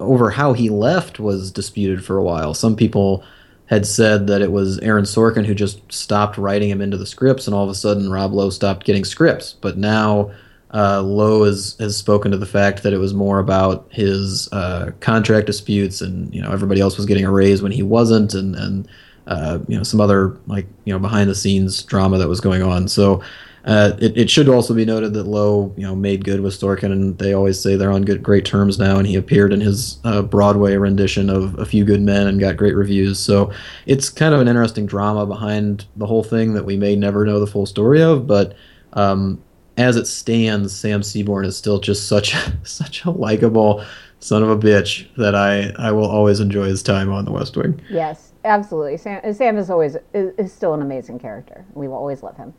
[0.00, 2.54] over how he left was disputed for a while.
[2.54, 3.24] Some people
[3.66, 7.46] had said that it was Aaron Sorkin who just stopped writing him into the scripts,
[7.46, 9.54] and all of a sudden Rob Lowe stopped getting scripts.
[9.54, 10.30] But now
[10.76, 14.90] uh, Lowe has has spoken to the fact that it was more about his uh,
[15.00, 18.54] contract disputes, and you know everybody else was getting a raise when he wasn't, and
[18.54, 18.88] and
[19.26, 22.62] uh, you know some other like you know behind the scenes drama that was going
[22.62, 22.88] on.
[22.88, 23.22] So
[23.64, 26.92] uh, it, it, should also be noted that Lowe, you know, made good with Sorkin,
[26.92, 28.98] and they always say they're on good, great terms now.
[28.98, 32.56] And he appeared in his uh, Broadway rendition of A Few Good Men and got
[32.56, 33.18] great reviews.
[33.18, 33.50] So
[33.86, 37.40] it's kind of an interesting drama behind the whole thing that we may never know
[37.40, 38.28] the full story of.
[38.28, 38.54] But
[38.92, 39.42] um,
[39.76, 43.84] as it stands, Sam Seaborn is still just such such a likable
[44.20, 47.56] son of a bitch that I I will always enjoy his time on The West
[47.56, 47.80] Wing.
[47.90, 48.96] Yes, absolutely.
[48.96, 51.64] Sam Sam is always is, is still an amazing character.
[51.74, 52.54] We will always love him.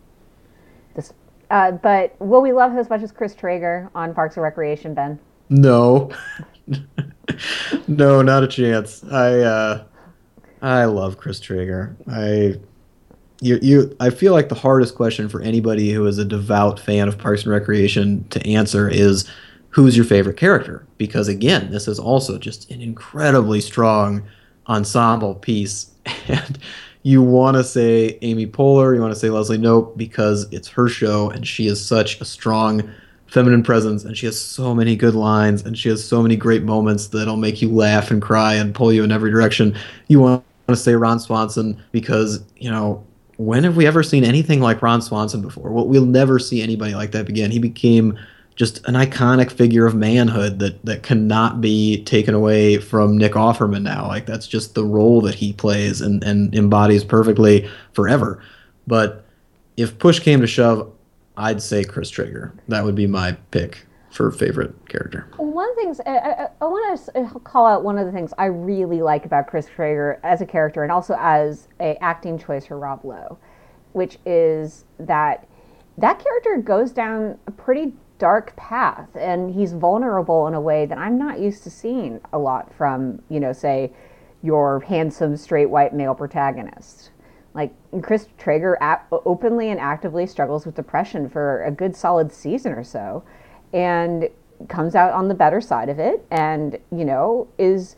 [0.95, 1.13] This,
[1.49, 4.93] uh, but will we love him as much as Chris Traeger on Parks and Recreation,
[4.93, 5.19] Ben?
[5.49, 6.11] No,
[7.87, 9.03] no, not a chance.
[9.05, 9.83] I uh,
[10.61, 11.95] I love Chris Traeger.
[12.07, 12.55] I
[13.41, 17.07] you you I feel like the hardest question for anybody who is a devout fan
[17.07, 19.29] of Parks and Recreation to answer is
[19.69, 20.85] who's your favorite character?
[20.97, 24.23] Because again, this is also just an incredibly strong
[24.67, 25.91] ensemble piece
[26.27, 26.57] and
[27.03, 30.89] you want to say Amy Poehler, you want to say Leslie Knope because it's her
[30.89, 32.89] show and she is such a strong
[33.27, 36.63] feminine presence and she has so many good lines and she has so many great
[36.63, 39.77] moments that'll make you laugh and cry and pull you in every direction.
[40.07, 43.05] You want to say Ron Swanson because, you know,
[43.37, 45.71] when have we ever seen anything like Ron Swanson before?
[45.71, 47.51] Well, we'll never see anybody like that again.
[47.51, 48.17] He became
[48.55, 53.83] just an iconic figure of manhood that that cannot be taken away from Nick Offerman
[53.83, 54.07] now.
[54.07, 58.41] Like that's just the role that he plays and and embodies perfectly forever.
[58.87, 59.23] But
[59.77, 60.91] if push came to shove,
[61.37, 62.51] I'd say Chris Traeger.
[62.67, 65.27] That would be my pick for favorite character.
[65.37, 68.11] One of the things I, I, I want to uh, call out one of the
[68.11, 72.39] things I really like about Chris Traeger as a character and also as a acting
[72.39, 73.37] choice for Rob Lowe,
[73.93, 75.47] which is that
[75.97, 80.97] that character goes down a pretty dark path and he's vulnerable in a way that
[80.97, 83.91] I'm not used to seeing a lot from, you know, say
[84.41, 87.11] your handsome straight white male protagonist.
[87.53, 88.77] Like Chris Traeger
[89.11, 93.23] openly and actively struggles with depression for a good solid season or so
[93.73, 94.29] and
[94.69, 97.95] comes out on the better side of it and, you know, is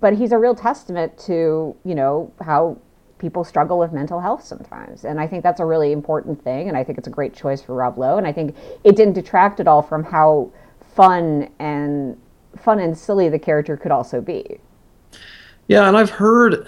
[0.00, 2.76] but he's a real testament to, you know, how
[3.18, 5.04] people struggle with mental health sometimes.
[5.04, 6.66] And I think that's a really important thing.
[6.66, 8.18] And I think it's a great choice for Rob Lowe.
[8.18, 10.50] And I think it didn't detract at all from how
[10.96, 12.20] fun and
[12.56, 14.58] fun and silly the character could also be.
[15.68, 16.66] Yeah, and I've heard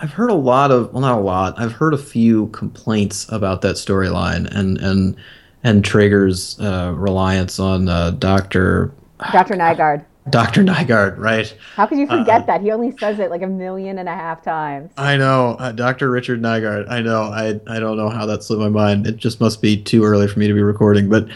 [0.00, 1.58] I've heard a lot of well not a lot.
[1.58, 5.16] I've heard a few complaints about that storyline and and
[5.62, 8.92] and Traeger's uh, reliance on uh, Doctor
[9.32, 10.04] Doctor Nygard.
[10.28, 10.62] Dr.
[10.62, 11.54] Nygard, right?
[11.74, 12.60] How could you forget uh, that?
[12.60, 14.92] He only says it like a million and a half times.
[14.96, 16.10] I know, uh, Dr.
[16.10, 16.90] Richard Nygard.
[16.90, 17.22] I know.
[17.22, 19.06] I I don't know how that slipped my mind.
[19.06, 21.08] It just must be too early for me to be recording.
[21.08, 21.28] But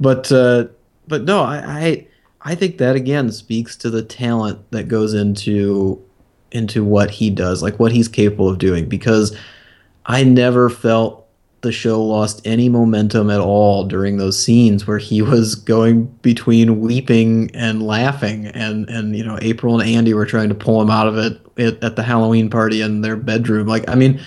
[0.00, 0.66] but uh,
[1.06, 2.06] but no, I, I
[2.42, 6.02] I think that again speaks to the talent that goes into
[6.50, 8.88] into what he does, like what he's capable of doing.
[8.88, 9.36] Because
[10.06, 11.19] I never felt
[11.62, 16.80] the show lost any momentum at all during those scenes where he was going between
[16.80, 18.46] weeping and laughing.
[18.46, 21.40] And and you know April and Andy were trying to pull him out of it
[21.58, 23.66] at, at the Halloween party in their bedroom.
[23.66, 24.20] Like I mean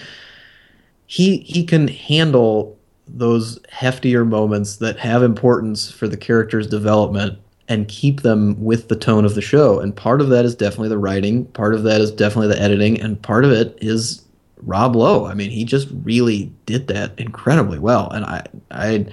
[1.07, 2.77] he he can handle
[3.07, 8.95] those heftier moments that have importance for the character's development and keep them with the
[8.95, 9.79] tone of the show.
[9.79, 12.99] And part of that is definitely the writing part of that is definitely the editing
[12.99, 14.22] and part of it is
[14.65, 15.25] Rob Lowe.
[15.25, 19.05] I mean, he just really did that incredibly well, and I, I,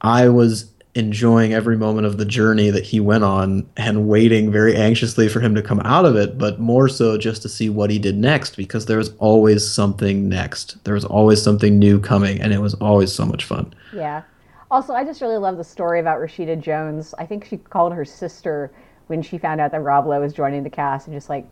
[0.00, 4.74] I was enjoying every moment of the journey that he went on and waiting very
[4.74, 7.90] anxiously for him to come out of it, but more so just to see what
[7.90, 10.82] he did next because there was always something next.
[10.84, 13.74] There was always something new coming, and it was always so much fun.
[13.92, 14.22] Yeah.
[14.70, 17.14] Also, I just really love the story about Rashida Jones.
[17.18, 18.72] I think she called her sister
[19.08, 21.46] when she found out that Rob Lowe was joining the cast, and just like,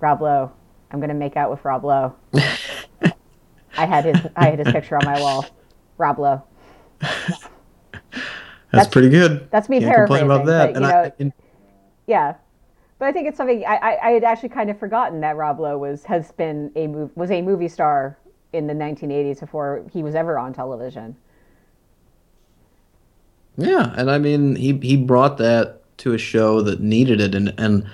[0.00, 0.52] Rob Lowe,
[0.90, 2.14] I'm gonna make out with Rob Lowe.
[3.76, 5.46] I had his I had his picture on my wall.
[5.98, 6.42] Rob Lowe.
[8.70, 9.50] That's, that's, pretty good.
[9.50, 10.26] That's me Can't paraphrasing.
[10.26, 10.74] About that.
[10.74, 11.32] But, I, in...
[12.06, 12.34] yeah,
[12.98, 15.58] but I think it's something I, I, I, had actually kind of forgotten that Rob
[15.58, 18.18] Lowe was has been a mov- was a movie star
[18.52, 21.16] in the 1980s before he was ever on television.
[23.56, 27.54] Yeah, and I mean he he brought that to a show that needed it, and
[27.58, 27.88] and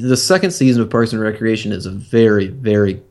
[0.00, 3.02] the second season of Parks and Recreation is a very, very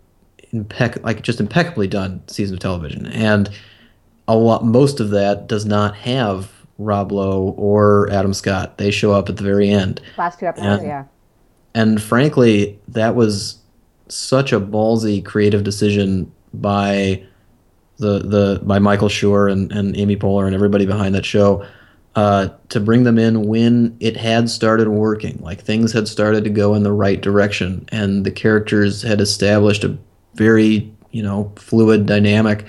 [0.54, 3.50] impec like just impeccably done season of television, and
[4.28, 8.78] a lot most of that does not have Rob Lowe or Adam Scott.
[8.78, 10.02] They show up at the very end.
[10.18, 11.04] Last two episodes, and, yeah.
[11.74, 13.60] And frankly, that was
[14.08, 17.24] such a ballsy creative decision by
[17.98, 21.66] the the by Michael Schur and, and Amy Poehler and everybody behind that show
[22.18, 26.50] uh, to bring them in when it had started working, like things had started to
[26.50, 29.96] go in the right direction, and the characters had established a
[30.34, 32.66] very you know fluid dynamic.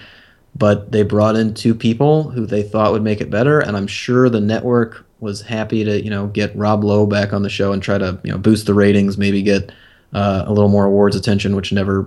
[0.55, 3.86] But they brought in two people who they thought would make it better, and I'm
[3.86, 7.72] sure the network was happy to you know get Rob Lowe back on the show
[7.72, 9.72] and try to you know boost the ratings, maybe get
[10.12, 12.07] uh, a little more awards attention, which never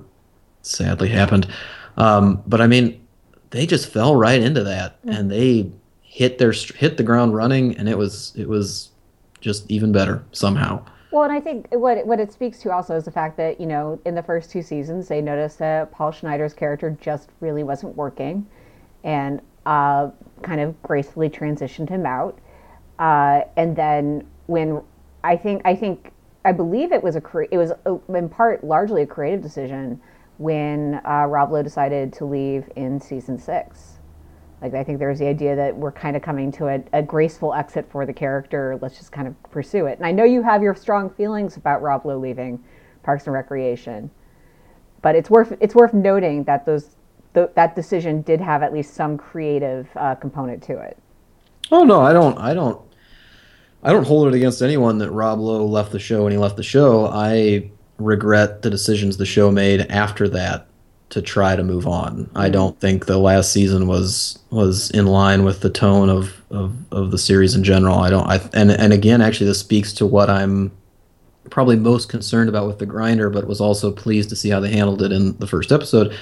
[0.62, 1.48] sadly happened.
[1.98, 3.04] Um, but I mean,
[3.50, 5.72] they just fell right into that, and they
[6.12, 8.90] hit their hit the ground running, and it was it was
[9.40, 10.84] just even better somehow.
[11.10, 13.66] Well, and I think what what it speaks to also is the fact that you
[13.66, 17.96] know in the first two seasons they noticed that Paul Schneider's character just really wasn't
[17.96, 18.46] working,
[19.06, 20.10] and uh,
[20.42, 22.38] kind of gracefully transitioned him out.
[23.00, 24.82] Uh, and then when
[25.24, 26.12] I think I think
[26.44, 30.02] I believe it was a it was a, in part largely a creative decision
[30.40, 34.01] when uh, Rob Lowe decided to leave in season six.
[34.62, 37.54] Like I think there's the idea that we're kind of coming to a, a, graceful
[37.54, 38.78] exit for the character.
[38.80, 39.98] Let's just kind of pursue it.
[39.98, 42.64] And I know you have your strong feelings about Rob Lowe leaving
[43.02, 44.12] Parks and Recreation,
[45.02, 46.96] but it's worth it's worth noting that those
[47.34, 50.98] th- that decision did have at least some creative uh, component to it.
[51.72, 52.38] Oh no, I don't.
[52.38, 52.80] I don't.
[53.84, 56.56] I don't hold it against anyone that Rob Lowe left the show when he left
[56.56, 57.08] the show.
[57.08, 60.68] I regret the decisions the show made after that
[61.12, 62.30] to try to move on.
[62.36, 66.74] I don't think the last season was was in line with the tone of, of,
[66.92, 68.00] of the series in general.
[68.00, 68.28] I don't.
[68.28, 70.72] I and and again, actually, this speaks to what I'm
[71.50, 74.72] probably most concerned about with the grinder, but was also pleased to see how they
[74.72, 76.18] handled it in the first episode.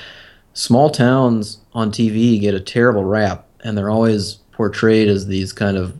[0.53, 5.77] Small towns on TV get a terrible rap, and they're always portrayed as these kind
[5.77, 5.95] of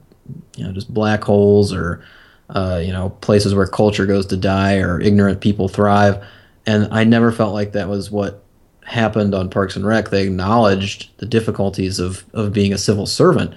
[0.57, 2.03] you know just black holes or
[2.49, 6.23] uh, you know places where culture goes to die or ignorant people thrive.
[6.65, 8.43] And I never felt like that was what
[8.89, 10.09] happened on Parks and Rec.
[10.09, 13.53] They acknowledged the difficulties of of being a civil servant,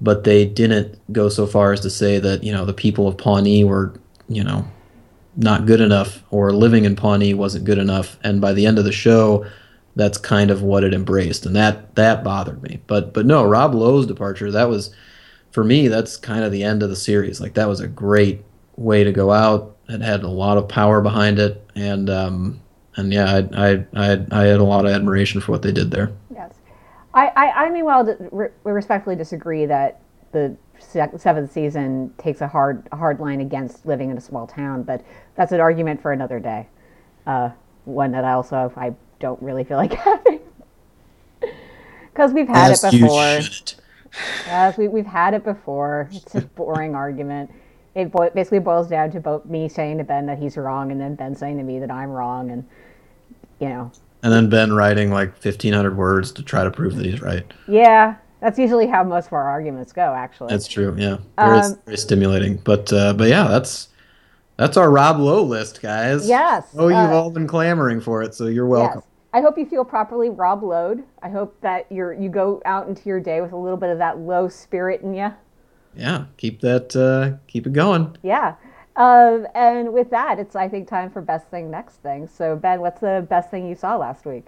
[0.00, 3.18] but they didn't go so far as to say that you know the people of
[3.18, 3.92] Pawnee were
[4.28, 4.66] you know
[5.36, 8.16] not good enough or living in Pawnee wasn't good enough.
[8.22, 9.44] And by the end of the show,
[9.96, 12.80] that's kind of what it embraced, and that that bothered me.
[12.86, 14.94] But but no, Rob Lowe's departure that was
[15.50, 17.40] for me that's kind of the end of the series.
[17.40, 18.44] Like that was a great
[18.76, 19.76] way to go out.
[19.88, 22.60] It had a lot of power behind it, and um,
[22.96, 25.90] and yeah, I, I I I had a lot of admiration for what they did
[25.90, 26.12] there.
[26.32, 26.54] Yes,
[27.14, 30.00] I I, I mean, well, we respectfully disagree that
[30.32, 35.04] the seventh season takes a hard hard line against living in a small town, but
[35.34, 36.68] that's an argument for another day.
[37.26, 37.50] Uh,
[37.84, 40.40] one that I also I don't really feel like having
[42.16, 43.40] because we've had As it before.
[44.46, 46.08] Yes, we, we've had it before.
[46.12, 47.52] It's a boring argument.
[47.94, 50.98] It bo- basically boils down to both me saying to Ben that he's wrong, and
[50.98, 52.66] then Ben saying to me that I'm wrong, and
[53.60, 53.92] you know.
[54.22, 57.44] And then Ben writing like 1,500 words to try to prove that he's right.
[57.68, 60.14] Yeah, that's usually how most of our arguments go.
[60.14, 60.94] Actually, that's true.
[60.98, 62.56] Yeah, very, um, very stimulating.
[62.56, 63.88] But uh, but yeah, that's
[64.56, 66.28] that's our Rob Lowe list, guys.
[66.28, 66.66] Yes.
[66.76, 69.02] Oh, you've uh, all been clamoring for it, so you're welcome.
[69.04, 69.10] Yes.
[69.32, 71.02] I hope you feel properly Rob Lowe.
[71.22, 73.98] I hope that you're you go out into your day with a little bit of
[73.98, 75.32] that low spirit in you.
[75.94, 78.16] Yeah, keep that uh, keep it going.
[78.22, 78.54] Yeah.
[78.96, 82.28] Uh, and with that, it's I think time for best thing next thing.
[82.28, 84.46] So Ben, what's the best thing you saw last week?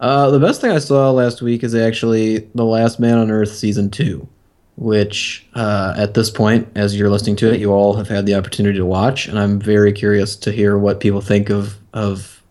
[0.00, 3.52] Uh, the best thing I saw last week is actually The Last Man on Earth
[3.52, 4.28] season two,
[4.76, 8.34] which uh, at this point, as you're listening to it, you all have had the
[8.34, 12.42] opportunity to watch, and I'm very curious to hear what people think of of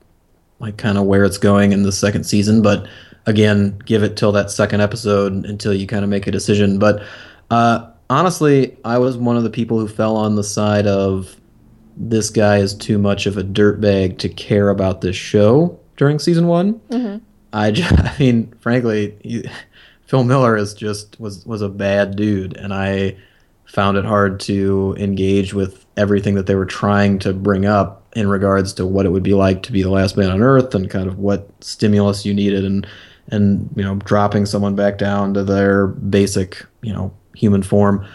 [0.60, 2.62] like kind of where it's going in the second season.
[2.62, 2.88] But
[3.26, 6.80] again, give it till that second episode until you kind of make a decision.
[6.80, 7.04] But
[7.51, 11.36] uh, honestly, I was one of the people who fell on the side of
[11.95, 16.47] this guy is too much of a dirtbag to care about this show during season
[16.47, 16.76] one.
[16.89, 17.24] Mm-hmm.
[17.54, 19.49] I, just, I mean, frankly, he,
[20.06, 23.18] Phil Miller is just was was a bad dude, and I
[23.66, 28.28] found it hard to engage with everything that they were trying to bring up in
[28.28, 30.89] regards to what it would be like to be the last man on Earth and
[30.89, 32.86] kind of what stimulus you needed and
[33.30, 38.05] and you know dropping someone back down to their basic you know human form.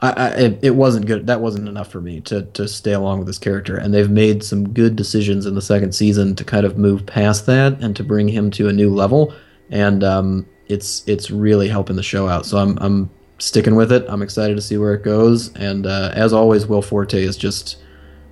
[0.00, 1.26] I, I, it, it wasn't good.
[1.26, 3.76] That wasn't enough for me to to stay along with this character.
[3.76, 7.46] And they've made some good decisions in the second season to kind of move past
[7.46, 9.34] that and to bring him to a new level.
[9.70, 12.44] And um, it's it's really helping the show out.
[12.44, 14.04] So I'm I'm sticking with it.
[14.08, 15.54] I'm excited to see where it goes.
[15.54, 17.78] And uh, as always, Will Forte is just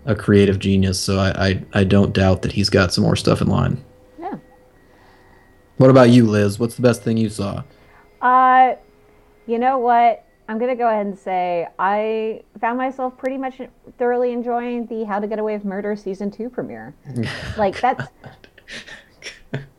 [0.04, 1.00] a creative genius.
[1.00, 3.82] So I, I I don't doubt that he's got some more stuff in line.
[4.20, 4.36] Yeah.
[5.78, 6.58] What about you, Liz?
[6.58, 7.62] What's the best thing you saw?
[8.20, 8.74] Uh,
[9.46, 10.23] you know what?
[10.48, 13.60] I'm going to go ahead and say I found myself pretty much
[13.98, 16.94] thoroughly enjoying the How to Get Away with Murder season two premiere.
[17.56, 18.04] like, that's.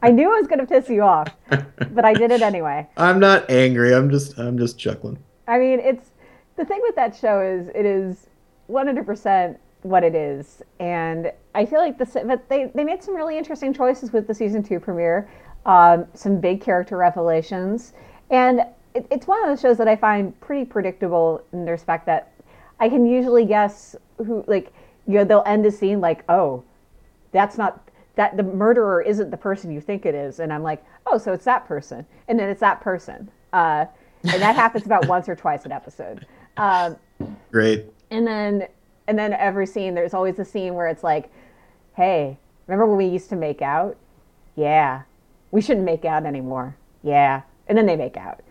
[0.02, 2.88] I knew I was going to piss you off, but I did it anyway.
[2.98, 3.94] I'm not angry.
[3.94, 5.20] I'm just I'm just chuckling.
[5.48, 6.12] I mean, it's
[6.56, 8.28] the thing with that show is it is
[8.70, 13.38] 100% what it is, and I feel like the but they they made some really
[13.38, 15.30] interesting choices with the season two premiere,
[15.66, 17.94] um, some big character revelations,
[18.30, 22.06] and it, it's one of those shows that I find pretty predictable in the respect
[22.08, 22.32] that
[22.80, 24.74] I can usually guess who, like,
[25.06, 26.64] you know, they'll end a scene like, oh,
[27.32, 30.84] that's not that the murderer isn't the person you think it is, and I'm like,
[31.06, 33.86] oh, so it's that person, and then it's that person, uh,
[34.24, 36.26] and that happens about once or twice an episode.
[36.56, 36.96] Um,
[37.52, 37.86] Great.
[38.12, 38.68] And then,
[39.08, 41.30] and then every scene, there's always a scene where it's like,
[41.96, 42.38] hey,
[42.68, 43.98] remember when we used to make out?
[44.56, 45.02] Yeah,
[45.52, 46.78] we shouldn't make out anymore.
[47.04, 48.42] Yeah, and then they make out.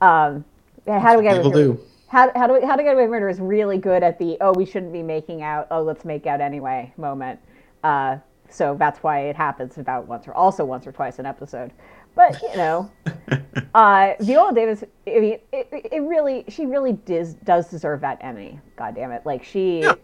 [0.00, 0.44] Um,
[0.86, 3.10] how do we get away with How, how do we, how to get away with
[3.10, 6.26] murder is really good at the oh we shouldn't be making out oh let's make
[6.26, 7.40] out anyway moment.
[7.82, 8.18] Uh,
[8.48, 11.72] so that's why it happens about once or also once or twice an episode.
[12.14, 12.90] But you know,
[13.74, 18.60] uh, Viola Davis, I mean, it, it really she really does does deserve that Emmy.
[18.76, 19.24] God damn it!
[19.24, 19.80] Like she.
[19.80, 19.94] Yeah.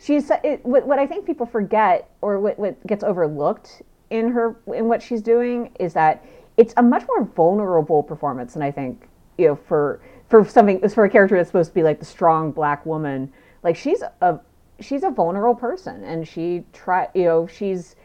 [0.00, 4.54] She's it, what, what I think people forget, or what, what gets overlooked in her
[4.68, 6.24] in what she's doing, is that
[6.58, 11.04] it's a much more vulnerable performance than I think you know for for something for
[11.04, 13.32] a character that's supposed to be like the strong black woman.
[13.62, 14.40] Like she's a
[14.80, 17.96] she's a vulnerable person, and she try you know she's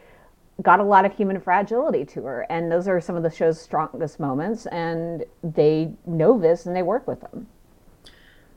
[0.62, 3.60] got a lot of human fragility to her, and those are some of the show's
[3.60, 4.66] strongest moments.
[4.66, 7.48] And they know this, and they work with them.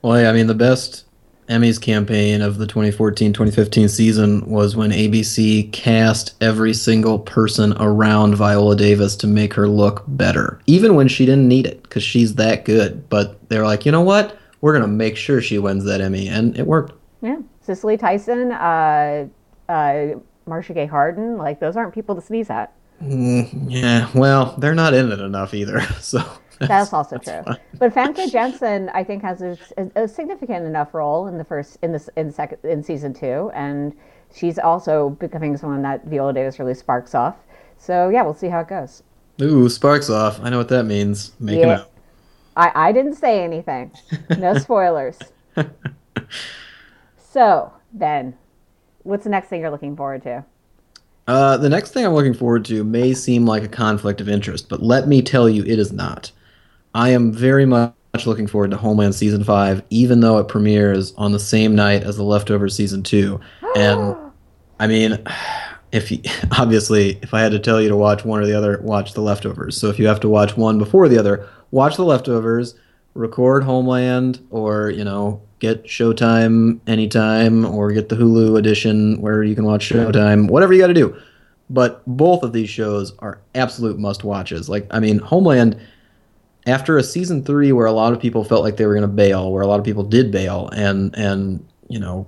[0.00, 1.06] Well, yeah, I mean, the best
[1.48, 8.76] Emmys campaign of the 2014-2015 season was when ABC cast every single person around Viola
[8.76, 12.66] Davis to make her look better, even when she didn't need it because she's that
[12.66, 13.08] good.
[13.08, 14.38] But they're like, you know what?
[14.60, 16.92] We're gonna make sure she wins that Emmy, and it worked.
[17.22, 19.28] Yeah, Cicely Tyson, uh,
[19.68, 20.06] uh,
[20.46, 22.74] Marcia Gay Harden, like those aren't people to sneeze at.
[23.02, 26.22] Mm, yeah, well, they're not in it enough either, so.
[26.60, 27.42] That's, also that's true.
[27.44, 27.60] Fine.
[27.78, 29.56] But Famke Janssen, I think, has a,
[29.94, 33.94] a, significant enough role in the first, in this, in second, in season two, and
[34.34, 37.36] she's also becoming someone that Viola Davis really sparks off.
[37.78, 39.02] So yeah, we'll see how it goes.
[39.40, 40.40] Ooh, sparks off!
[40.42, 41.32] I know what that means.
[41.38, 41.80] Making yeah.
[41.80, 41.90] out.
[42.56, 43.92] I I didn't say anything.
[44.36, 45.18] No spoilers.
[47.16, 48.36] so then,
[49.04, 50.44] what's the next thing you're looking forward to?
[51.28, 54.68] Uh, the next thing I'm looking forward to may seem like a conflict of interest,
[54.68, 56.32] but let me tell you, it is not.
[56.98, 57.94] I am very much
[58.26, 62.16] looking forward to Homeland season five, even though it premieres on the same night as
[62.16, 63.38] The Leftovers season two.
[63.76, 64.16] and
[64.80, 65.16] I mean,
[65.92, 66.18] if you,
[66.58, 69.20] obviously, if I had to tell you to watch one or the other, watch The
[69.20, 69.76] Leftovers.
[69.76, 72.74] So if you have to watch one before the other, watch The Leftovers,
[73.14, 79.54] record Homeland, or you know, get Showtime anytime, or get the Hulu edition where you
[79.54, 80.50] can watch Showtime.
[80.50, 81.16] Whatever you got to do.
[81.70, 84.68] But both of these shows are absolute must watches.
[84.68, 85.78] Like, I mean, Homeland
[86.66, 89.08] after a season three where a lot of people felt like they were going to
[89.08, 92.26] bail, where a lot of people did bail, and and you know,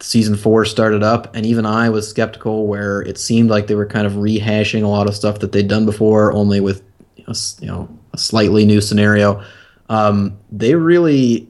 [0.00, 3.86] season four started up, and even I was skeptical, where it seemed like they were
[3.86, 6.82] kind of rehashing a lot of stuff that they'd done before, only with
[7.16, 9.42] you know a slightly new scenario.
[9.88, 11.48] Um, they really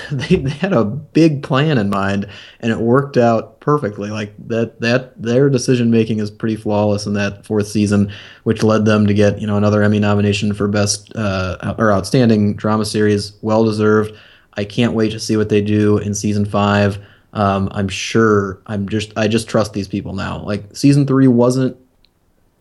[0.12, 2.26] they, they had a big plan in mind
[2.60, 4.10] and it worked out perfectly.
[4.10, 8.12] Like that that their decision making is pretty flawless in that fourth season
[8.44, 12.54] which led them to get you know another emmy nomination for best uh, or outstanding
[12.54, 13.32] drama series.
[13.42, 14.16] Well deserved
[14.54, 16.98] i can't wait to see what they do in season five.
[17.34, 20.42] Um, i'm sure i'm just i just trust these people now.
[20.42, 21.76] Like season three wasn't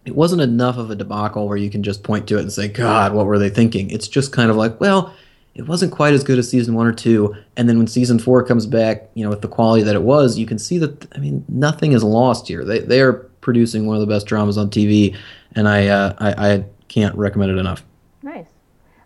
[0.03, 2.67] it wasn't enough of a debacle where you can just point to it and say
[2.67, 3.89] god what were they thinking?
[3.89, 5.13] It's just kind of like well
[5.53, 7.35] it wasn't quite as good as season one or two.
[7.57, 10.37] And then when season four comes back, you know, with the quality that it was,
[10.37, 12.63] you can see that I mean nothing is lost here.
[12.63, 15.15] They they are producing one of the best dramas on TV,
[15.55, 17.83] and I uh, I, I can't recommend it enough.
[18.23, 18.47] Nice.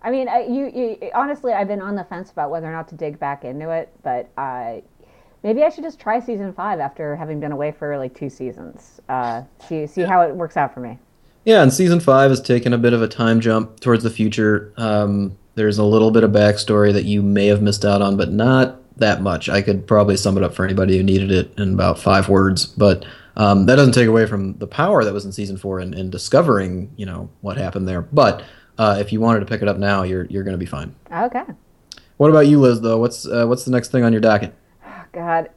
[0.01, 2.87] I mean, I, you, you honestly, I've been on the fence about whether or not
[2.89, 4.83] to dig back into it, but I.
[5.43, 8.99] Maybe I should just try season five after having been away for like two seasons.
[9.07, 10.97] Uh, see see how it works out for me.
[11.43, 14.73] Yeah, and season five has taken a bit of a time jump towards the future.
[14.77, 18.31] Um, there's a little bit of backstory that you may have missed out on, but
[18.31, 19.49] not that much.
[19.49, 22.65] I could probably sum it up for anybody who needed it in about five words,
[22.65, 23.05] but
[23.37, 26.11] um, that doesn't take away from the power that was in season four and, and
[26.11, 28.01] discovering, you know, what happened there.
[28.01, 28.43] But
[28.77, 30.95] uh, if you wanted to pick it up now, you're you're going to be fine.
[31.11, 31.43] Okay.
[32.17, 32.79] What about you, Liz?
[32.79, 34.53] Though, what's uh, what's the next thing on your docket?
[34.85, 35.49] Oh, God,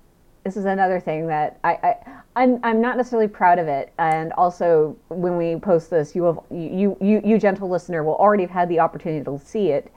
[0.45, 3.93] this is another thing that I, I I'm, I'm not necessarily proud of it.
[3.99, 8.45] And also, when we post this, you have you you you gentle listener will already
[8.45, 9.93] have had the opportunity to see it.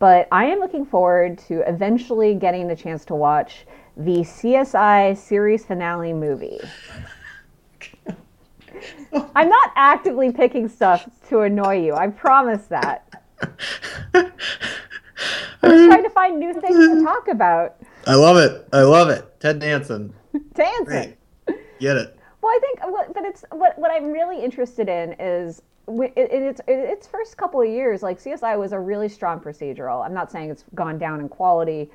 [0.00, 3.66] But I am looking forward to eventually getting the chance to watch
[3.96, 6.58] the CSI series finale movie.
[9.36, 11.94] I'm not actively picking stuff to annoy you.
[11.94, 13.08] I promise that.
[14.12, 14.32] I'm
[15.62, 17.76] just trying to find new things to talk about.
[18.08, 18.68] I love it.
[18.72, 19.40] I love it.
[19.40, 20.12] Ted Danson.
[20.54, 20.84] Danson.
[20.84, 21.16] Great.
[21.78, 22.18] Get it.
[22.42, 27.06] Well, I think, but it's what what I'm really interested in is in its its
[27.06, 30.04] first couple of years, like CSI was a really strong procedural.
[30.04, 31.90] I'm not saying it's gone down in quality,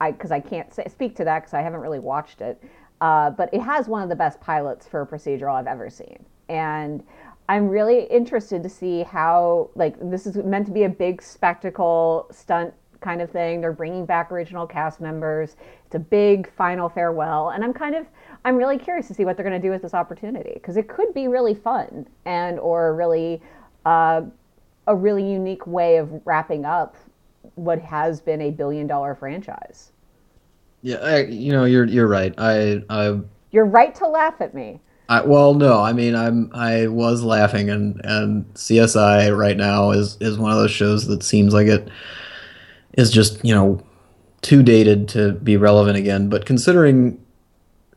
[0.00, 2.62] I because I can't say, speak to that because I haven't really watched it.
[3.00, 6.24] Uh, but it has one of the best pilots for a procedural I've ever seen,
[6.48, 7.04] and
[7.48, 12.26] I'm really interested to see how like this is meant to be a big spectacle
[12.30, 13.60] stunt kind of thing.
[13.60, 15.56] They're bringing back original cast members.
[15.86, 18.06] It's a big final farewell, and I'm kind of
[18.44, 20.88] I'm really curious to see what they're going to do with this opportunity because it
[20.88, 23.42] could be really fun and or really
[23.84, 24.22] uh,
[24.86, 26.96] a really unique way of wrapping up
[27.54, 29.92] what has been a billion dollar franchise.
[30.82, 32.34] Yeah, I, you know, you're you're right.
[32.38, 33.20] I I
[33.50, 34.80] You're right to laugh at me.
[35.10, 40.18] I, well, no, I mean, I'm I was laughing, and and CSI right now is
[40.20, 41.88] is one of those shows that seems like it
[42.94, 43.82] is just you know
[44.42, 46.28] too dated to be relevant again.
[46.28, 47.22] But considering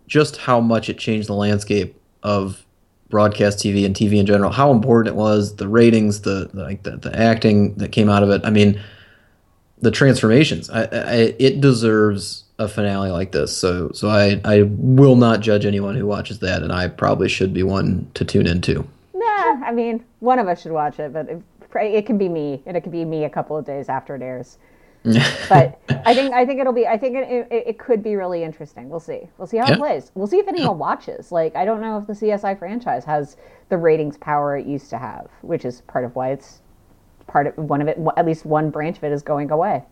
[0.08, 2.66] just how much it changed the landscape of
[3.10, 6.98] broadcast TV and TV in general, how important it was, the ratings, the like the,
[6.98, 8.42] the acting that came out of it.
[8.44, 8.82] I mean,
[9.80, 10.70] the transformations.
[10.70, 13.56] I, I, it deserves a finale like this.
[13.56, 17.54] So so I I will not judge anyone who watches that, and I probably should
[17.54, 18.88] be one to tune into.
[19.14, 21.42] Nah, I mean, one of us should watch it, but it,
[21.76, 24.22] it can be me, and it can be me a couple of days after it
[24.22, 24.58] airs.
[25.50, 28.44] but I think I think it'll be I think it, it, it, could be really
[28.44, 28.88] interesting.
[28.88, 29.22] We'll see.
[29.40, 29.74] We'll see how yeah.
[29.74, 30.12] it plays.
[30.14, 30.76] We'll see if anyone yeah.
[30.76, 31.32] watches.
[31.32, 33.36] Like I don't know if the CSI franchise has
[33.70, 36.62] the ratings power it used to have, which is part of why it's
[37.26, 37.98] part of one of it.
[38.16, 39.84] At least one branch of it is going away.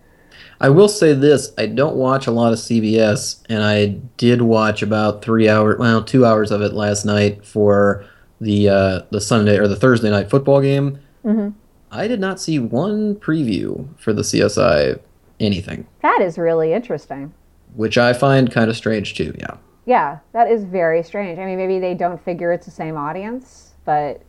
[0.61, 4.83] I will say this: I don't watch a lot of CBS, and I did watch
[4.83, 8.05] about three hours, well, two hours of it last night for
[8.39, 10.99] the uh, the Sunday or the Thursday night football game.
[11.25, 11.49] Mm-hmm.
[11.91, 14.99] I did not see one preview for the CSI
[15.39, 15.87] anything.
[16.01, 17.33] That is really interesting.
[17.75, 19.33] Which I find kind of strange too.
[19.37, 19.57] Yeah.
[19.85, 21.39] Yeah, that is very strange.
[21.39, 24.21] I mean, maybe they don't figure it's the same audience, but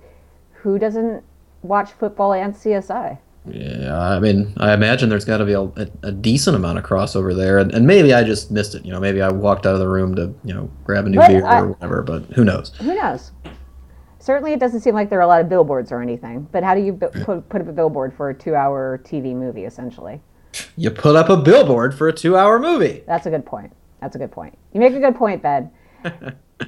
[0.52, 1.22] who doesn't
[1.62, 3.18] watch football and CSI?
[3.46, 5.62] Yeah, I mean, I imagine there's got to be a,
[6.02, 8.84] a, decent amount of crossover there, and, and, maybe I just missed it.
[8.84, 11.16] You know, maybe I walked out of the room to you know grab a new
[11.18, 12.02] but beer I, or whatever.
[12.02, 12.76] But who knows?
[12.76, 13.32] Who knows?
[14.20, 16.46] Certainly, it doesn't seem like there are a lot of billboards or anything.
[16.52, 20.20] But how do you put, put up a billboard for a two-hour TV movie, essentially?
[20.76, 23.02] You put up a billboard for a two-hour movie.
[23.06, 23.72] That's a good point.
[24.00, 24.56] That's a good point.
[24.72, 25.70] You make a good point, Ben.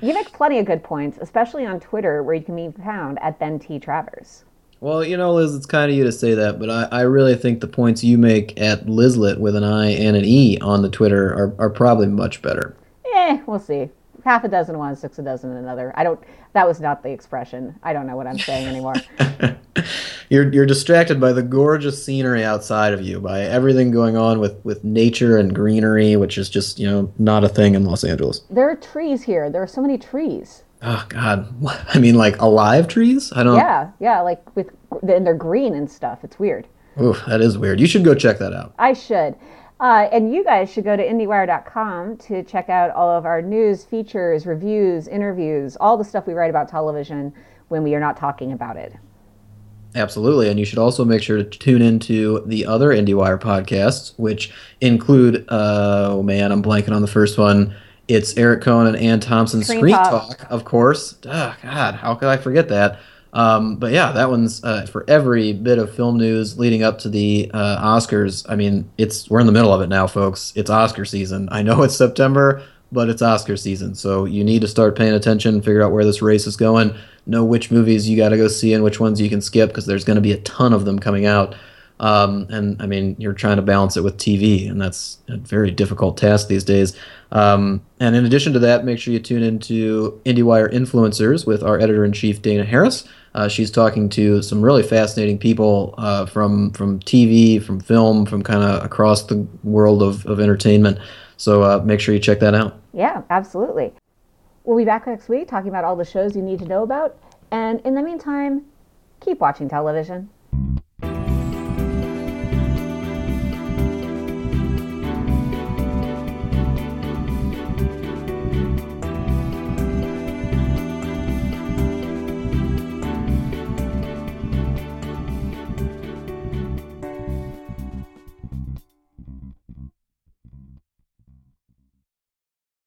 [0.02, 3.38] you make plenty of good points, especially on Twitter, where you can be found at
[3.38, 3.78] Ben T.
[3.78, 4.44] Travers.
[4.80, 7.36] Well, you know, Liz, it's kind of you to say that, but I, I really
[7.36, 10.88] think the points you make at Lizlet with an I and an E on the
[10.88, 12.76] Twitter are, are probably much better.
[13.14, 13.90] Eh, we'll see.
[14.24, 15.92] Half a dozen one, six a dozen another.
[15.96, 16.22] I don't.
[16.52, 17.78] That was not the expression.
[17.82, 18.94] I don't know what I'm saying anymore.
[20.28, 24.64] you're you're distracted by the gorgeous scenery outside of you, by everything going on with
[24.64, 28.42] with nature and greenery, which is just you know not a thing in Los Angeles.
[28.48, 29.50] There are trees here.
[29.50, 30.62] There are so many trees.
[30.82, 31.52] Oh God!
[31.94, 33.32] I mean, like alive trees?
[33.34, 33.56] I don't.
[33.56, 34.70] Yeah, yeah, like with
[35.02, 36.20] and they're green and stuff.
[36.22, 36.68] It's weird.
[37.00, 37.80] Oof, that is weird.
[37.80, 38.74] You should go check that out.
[38.78, 39.34] I should.
[39.82, 43.82] Uh, and you guys should go to IndieWire.com to check out all of our news,
[43.82, 47.34] features, reviews, interviews, all the stuff we write about television
[47.66, 48.94] when we are not talking about it.
[49.96, 50.48] Absolutely.
[50.48, 55.44] And you should also make sure to tune into the other IndieWire podcasts, which include,
[55.48, 57.74] uh, oh man, I'm blanking on the first one.
[58.06, 60.38] It's Eric Kohn and Anne Thompson's Screen, Screen Talk.
[60.38, 60.46] Talk.
[60.48, 61.18] of course.
[61.26, 63.00] Oh, God, how could I forget that?
[63.32, 67.08] Um, but yeah, that one's uh, for every bit of film news leading up to
[67.08, 68.44] the uh, Oscars.
[68.48, 70.52] I mean, it's we're in the middle of it now, folks.
[70.54, 71.48] It's Oscar season.
[71.50, 75.62] I know it's September, but it's Oscar season, so you need to start paying attention,
[75.62, 76.94] figure out where this race is going,
[77.26, 79.86] know which movies you got to go see and which ones you can skip because
[79.86, 81.54] there's going to be a ton of them coming out.
[82.02, 85.70] Um, and I mean, you're trying to balance it with TV, and that's a very
[85.70, 86.96] difficult task these days.
[87.30, 91.78] Um, and in addition to that, make sure you tune into IndieWire Influencers with our
[91.78, 93.08] editor in chief, Dana Harris.
[93.36, 98.42] Uh, she's talking to some really fascinating people uh, from from TV, from film, from
[98.42, 100.98] kind of across the world of, of entertainment.
[101.36, 102.80] So uh, make sure you check that out.
[102.92, 103.92] Yeah, absolutely.
[104.64, 107.16] We'll be back next week talking about all the shows you need to know about.
[107.52, 108.64] And in the meantime,
[109.20, 110.28] keep watching television.